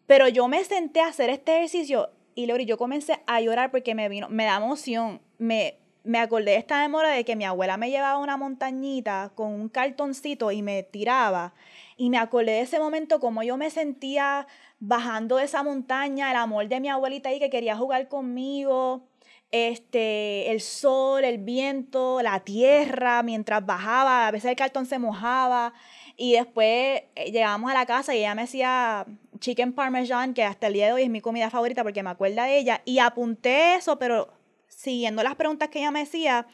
[0.08, 3.96] Pero yo me senté a hacer este ejercicio y Lori, yo comencé a llorar porque
[3.96, 5.22] me vino, me da emoción.
[5.38, 9.32] Me, me acordé de esta memoria de que mi abuela me llevaba a una montañita
[9.36, 11.54] con un cartoncito y me tiraba.
[11.98, 14.48] Y me acordé de ese momento como yo me sentía
[14.80, 19.04] bajando de esa montaña, el amor de mi abuelita ahí que quería jugar conmigo
[19.52, 25.74] este, el sol, el viento, la tierra, mientras bajaba, a veces el cartón se mojaba
[26.16, 29.06] y después eh, llegábamos a la casa y ella me hacía
[29.40, 32.46] chicken parmesan, que hasta el día de hoy es mi comida favorita porque me acuerda
[32.46, 34.32] de ella, y apunté eso, pero
[34.68, 36.48] siguiendo las preguntas que ella me decía,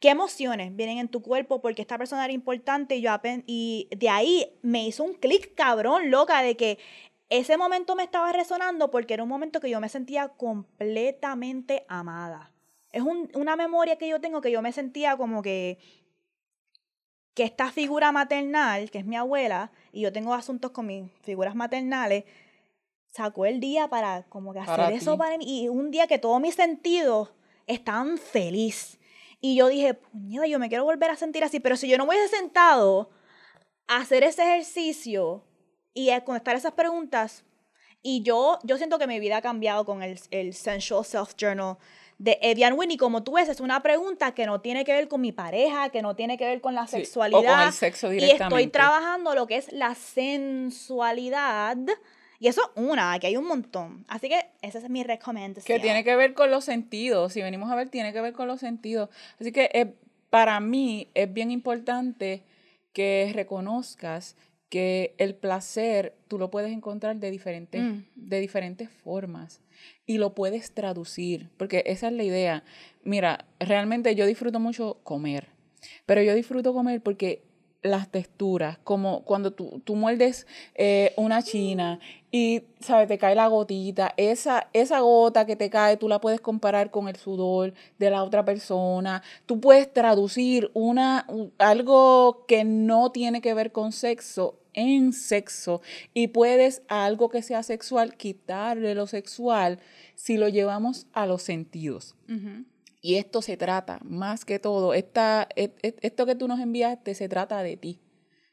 [0.00, 1.60] ¿qué emociones vienen en tu cuerpo?
[1.60, 3.10] Porque esta persona era importante y yo
[3.46, 6.78] y de ahí me hizo un clic cabrón, loca, de que
[7.30, 12.52] ese momento me estaba resonando porque era un momento que yo me sentía completamente amada.
[12.90, 15.78] Es una memoria que yo tengo que yo me sentía como que,
[17.34, 21.54] que esta figura maternal, que es mi abuela, y yo tengo asuntos con mis figuras
[21.54, 22.24] maternales,
[23.08, 25.44] sacó el día para como que hacer eso para mí.
[25.46, 27.30] Y un día que todos mis sentidos
[27.66, 28.98] estaban feliz.
[29.40, 31.60] Y yo dije, puñada, yo me quiero volver a sentir así.
[31.60, 33.10] Pero si yo no hubiese sentado
[33.86, 35.44] a hacer ese ejercicio,
[35.98, 37.42] y a contestar esas preguntas.
[38.02, 41.76] Y yo, yo siento que mi vida ha cambiado con el, el Sensual Self Journal
[42.18, 42.96] de Evian Winnie.
[42.96, 46.00] Como tú ves, es una pregunta que no tiene que ver con mi pareja, que
[46.00, 47.40] no tiene que ver con la sexualidad.
[47.40, 48.44] O con el sexo directamente.
[48.44, 51.76] Y estoy trabajando lo que es la sensualidad.
[52.38, 54.04] Y eso una, aquí hay un montón.
[54.06, 55.76] Así que esa es mi recomendación.
[55.76, 57.32] Que tiene que ver con los sentidos.
[57.32, 59.10] Si venimos a ver, tiene que ver con los sentidos.
[59.40, 59.94] Así que eh,
[60.30, 62.44] para mí es bien importante
[62.92, 64.36] que reconozcas
[64.68, 68.04] que el placer tú lo puedes encontrar de diferentes, Mm.
[68.16, 69.60] de diferentes formas
[70.06, 72.64] y lo puedes traducir, porque esa es la idea.
[73.02, 75.48] Mira, realmente yo disfruto mucho comer,
[76.06, 77.42] pero yo disfruto comer porque
[77.82, 82.00] las texturas, como cuando tú, tú muerdes eh, una china
[82.32, 83.06] y, ¿sabes?
[83.06, 87.08] Te cae la gotita, esa, esa gota que te cae, tú la puedes comparar con
[87.08, 93.40] el sudor de la otra persona, tú puedes traducir una, un- algo que no tiene
[93.40, 95.80] que ver con sexo en sexo
[96.14, 99.78] y puedes algo que sea sexual quitarle lo sexual
[100.16, 102.16] si lo llevamos a los sentidos.
[103.00, 107.14] Y esto se trata, más que todo, esta, et- et- esto que tú nos enviaste
[107.14, 108.00] se trata de ti.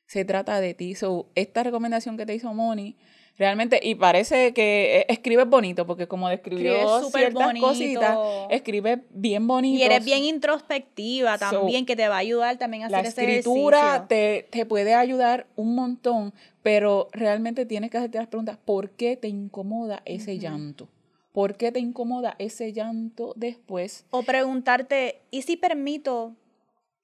[0.06, 0.94] Se trata de ti.
[0.94, 2.96] So, esta recomendación que te hizo Moni,
[3.40, 7.68] realmente, y parece que eh, escribes bonito, porque como describió súper ciertas bonito.
[7.68, 8.20] cositas,
[8.52, 9.80] escribes bien bonito.
[9.80, 13.10] Y eres bien introspectiva So, también, que te va a ayudar también a La hacer
[13.14, 14.08] ese escritura ejercicio.
[14.08, 19.18] te, te puede ayudar un montón, pero realmente tienes que hacerte las preguntas, ¿por qué
[19.18, 20.88] te incomoda ese llanto?
[21.36, 24.06] ¿Por qué te incomoda ese llanto después?
[24.10, 26.34] O preguntarte, ¿y si permito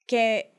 [0.08, 0.54] que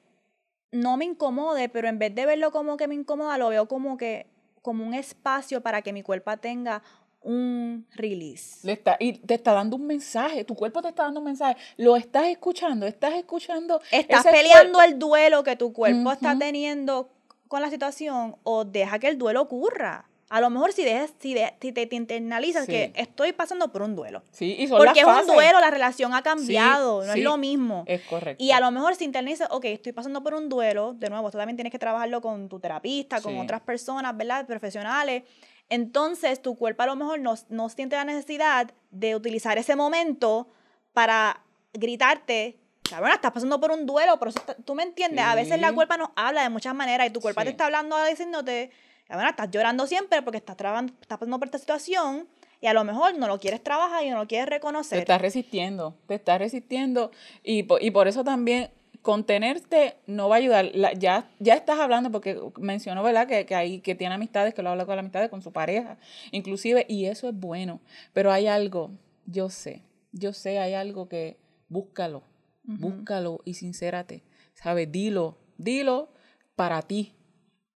[0.72, 3.96] no me incomode, pero en vez de verlo como que me incomoda, lo veo como
[3.96, 4.26] que
[4.60, 6.82] como un espacio para que mi cuerpo tenga
[7.22, 8.58] un release?
[8.66, 11.56] Le está, y te está dando un mensaje, tu cuerpo te está dando un mensaje,
[11.78, 13.80] lo estás escuchando, estás escuchando.
[13.90, 14.92] ¿Estás peleando cuerpo.
[14.92, 17.08] el duelo que tu cuerpo está teniendo
[17.48, 20.10] con la situación o deja que el duelo ocurra?
[20.34, 22.72] A lo mejor si, dejas, si, de- si te, te internalizas Sí.
[22.72, 24.22] que estoy pasando por un duelo.
[24.30, 25.34] Sí, y son Porque es las un fases.
[25.34, 27.18] duelo, la relación ha cambiado, no sí.
[27.18, 27.84] es lo mismo.
[27.86, 28.42] Es correcto.
[28.42, 31.36] Y a lo mejor si internalizas, ok, estoy pasando por un duelo, de nuevo, esto
[31.36, 33.40] también tienes que trabajarlo con tu terapista, con Sí.
[33.40, 34.46] otras personas, ¿verdad?
[34.46, 35.24] Profesionales.
[35.68, 40.48] Entonces, tu cuerpo a lo mejor no, no siente la necesidad de utilizar ese momento
[40.94, 41.42] para
[41.74, 42.58] gritarte,
[42.88, 44.32] cabrón, estás pasando por un duelo, pero
[44.64, 45.74] tú me entiendes, a veces la Sí.
[45.74, 47.46] cuerpo nos habla de muchas maneras y tu cuerpo Sí.
[47.46, 48.70] te está hablando diciéndote,
[49.08, 52.28] estás llorando siempre porque estás, trabando, estás pasando por esta situación
[52.60, 54.98] y a lo mejor no lo quieres trabajar y no lo quieres te reconocer.
[54.98, 57.10] estás resistiendo, te estás resistiendo
[57.42, 58.70] y, y por eso también
[59.02, 60.70] contenerte no va a ayudar.
[60.74, 63.26] La- ya, ya estás hablando, porque mencionó, ¿verdad?
[63.26, 65.98] Que, que, hay, que tiene amistades, que lo habla con las amistades, con su pareja,
[66.30, 67.80] inclusive, y eso es bueno.
[68.12, 68.92] Pero hay algo,
[69.26, 69.82] yo sé,
[70.12, 71.36] yo sé, hay algo que
[71.68, 72.22] búscalo,
[72.62, 74.22] búscalo y sincérate,
[74.54, 74.90] ¿sabes?
[74.92, 76.08] Dilo, dilo
[76.54, 77.12] para ti.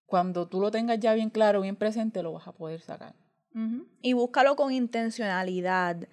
[0.06, 3.14] Cuando tú lo tengas ya bien claro, bien presente, lo vas a poder sacar.
[3.54, 3.86] Ujú.
[4.02, 6.08] Y búscalo con intencionalidad,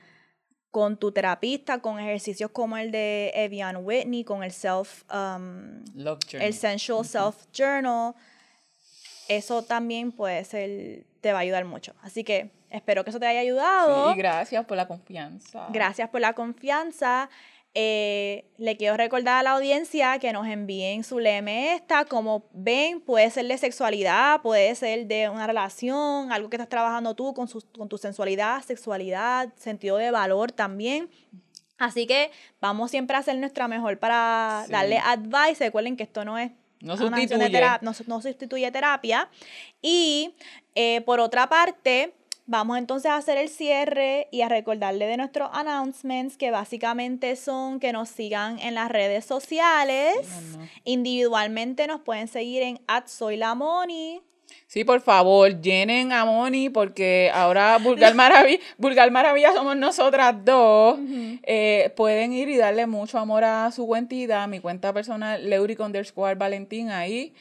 [0.71, 6.19] con tu terapista, con ejercicios como el de Evian Whitney, con el self, um, Love
[6.29, 6.47] journey.
[6.47, 8.15] el sensual self journal.
[9.27, 11.93] Eso también puede ser, te va a ayudar mucho.
[12.01, 14.11] Así que espero que eso te haya ayudado.
[14.11, 15.67] Sí, gracias por la confianza.
[15.71, 17.29] Gracias por la confianza.
[17.75, 22.05] Eh, le quiero recordar a la audiencia que nos envíen su leme esta.
[22.05, 27.15] Como ven, puede ser de sexualidad, puede ser de una relación, algo que estás trabajando
[27.15, 31.09] tú con, su- con tu sensualidad, sexualidad, sentido de valor también.
[31.79, 32.29] Así que
[32.61, 34.71] vamos siempre a hacer nuestra mejor para Sí.
[34.71, 35.63] darle advice.
[35.65, 37.49] Recuerden que esto no es No sustituye.
[37.49, 39.29] terapia- no, no sustituye terapia.
[39.81, 40.35] Y
[40.75, 42.13] eh, por otra parte,
[42.45, 47.79] vamos entonces a hacer el cierre y a recordarle de nuestros announcements que básicamente son
[47.79, 50.15] que nos sigan en las redes sociales.
[50.83, 54.21] Individualmente nos pueden seguir en @soylamoni.
[54.67, 60.99] Sí, por favor, llenen a Moni porque ahora Vulgar Maravilla, Vulgar Maravilla somos nosotras dos.
[61.43, 66.35] Eh, pueden ir y darle mucho amor a su cuentita, mi cuenta personal, Leuric underscore
[66.35, 67.33] Valentín, ahí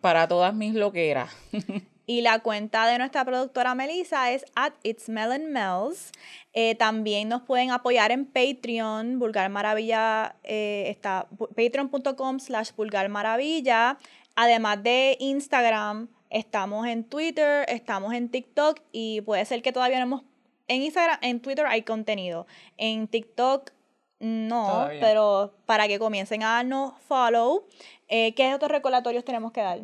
[0.00, 1.30] para todas mis loqueras.
[2.10, 6.10] Y la cuenta de nuestra productora Melissa es at It's Melon Mel's.
[6.52, 9.20] Eh, también nos pueden apoyar en Patreon.
[9.20, 13.96] Vulgar Maravilla eh, está patreon.com slash Vulgar Maravilla.
[14.34, 20.02] Además de Instagram, estamos en Twitter, estamos en TikTok y puede ser que todavía no
[20.02, 20.22] hemos...
[20.66, 22.48] En Instagram, en Twitter hay contenido.
[22.76, 23.70] En TikTok
[24.18, 25.00] no, Todavía.
[25.00, 27.68] pero para que comiencen a darnos follow.
[28.08, 29.78] Eh, ¿Qué otros recordatorios tenemos que dar?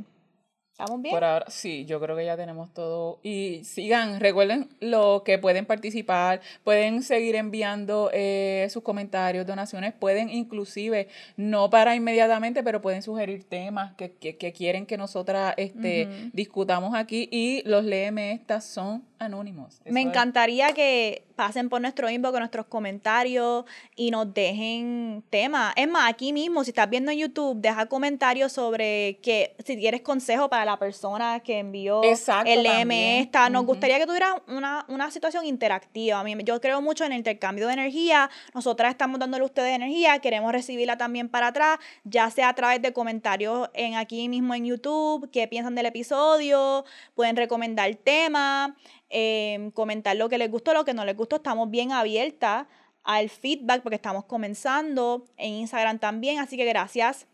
[0.78, 1.14] ¿Estamos bien?
[1.14, 3.18] Por ahora, sí, yo creo que ya tenemos todo.
[3.22, 10.28] Y sigan, recuerden lo que pueden participar, pueden seguir enviando eh, sus comentarios, donaciones, pueden
[10.28, 11.08] inclusive,
[11.38, 16.94] no para inmediatamente, pero pueden sugerir temas que, que, que quieren que nosotras este, discutamos
[16.94, 19.80] aquí y los leeme estas son anónimos.
[19.86, 23.64] Me es- encantaría que pasen por nuestro inbox, nuestros comentarios
[23.94, 25.72] y nos dejen temas.
[25.76, 30.02] Es más, aquí mismo, si estás viendo en YouTube, deja comentarios sobre que si quieres
[30.02, 33.22] consejo para la persona que envió Exacto, el también.
[33.22, 33.48] esta.
[33.48, 36.20] Nos gustaría que tuviera una, una situación interactiva.
[36.20, 38.28] A mí, yo creo mucho en el intercambio de energía.
[38.54, 42.82] Nosotras estamos dándole a ustedes energía, queremos recibirla también para atrás, ya sea a través
[42.82, 48.72] de comentarios en aquí mismo en YouTube, qué piensan del episodio, pueden recomendar temas,
[49.08, 51.36] eh, comentar lo que les gustó, lo que no les gustó.
[51.36, 52.66] Estamos bien abiertas
[53.04, 56.40] al feedback porque estamos comenzando en Instagram también.
[56.40, 57.26] Así que gracias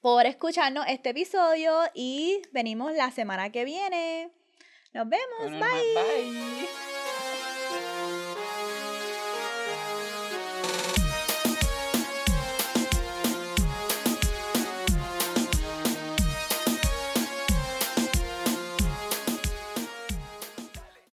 [0.00, 4.30] por escucharnos este episodio y venimos la semana que viene.
[4.92, 5.40] Nos vemos.
[5.40, 5.94] Bueno, bye.
[5.94, 6.87] Bye.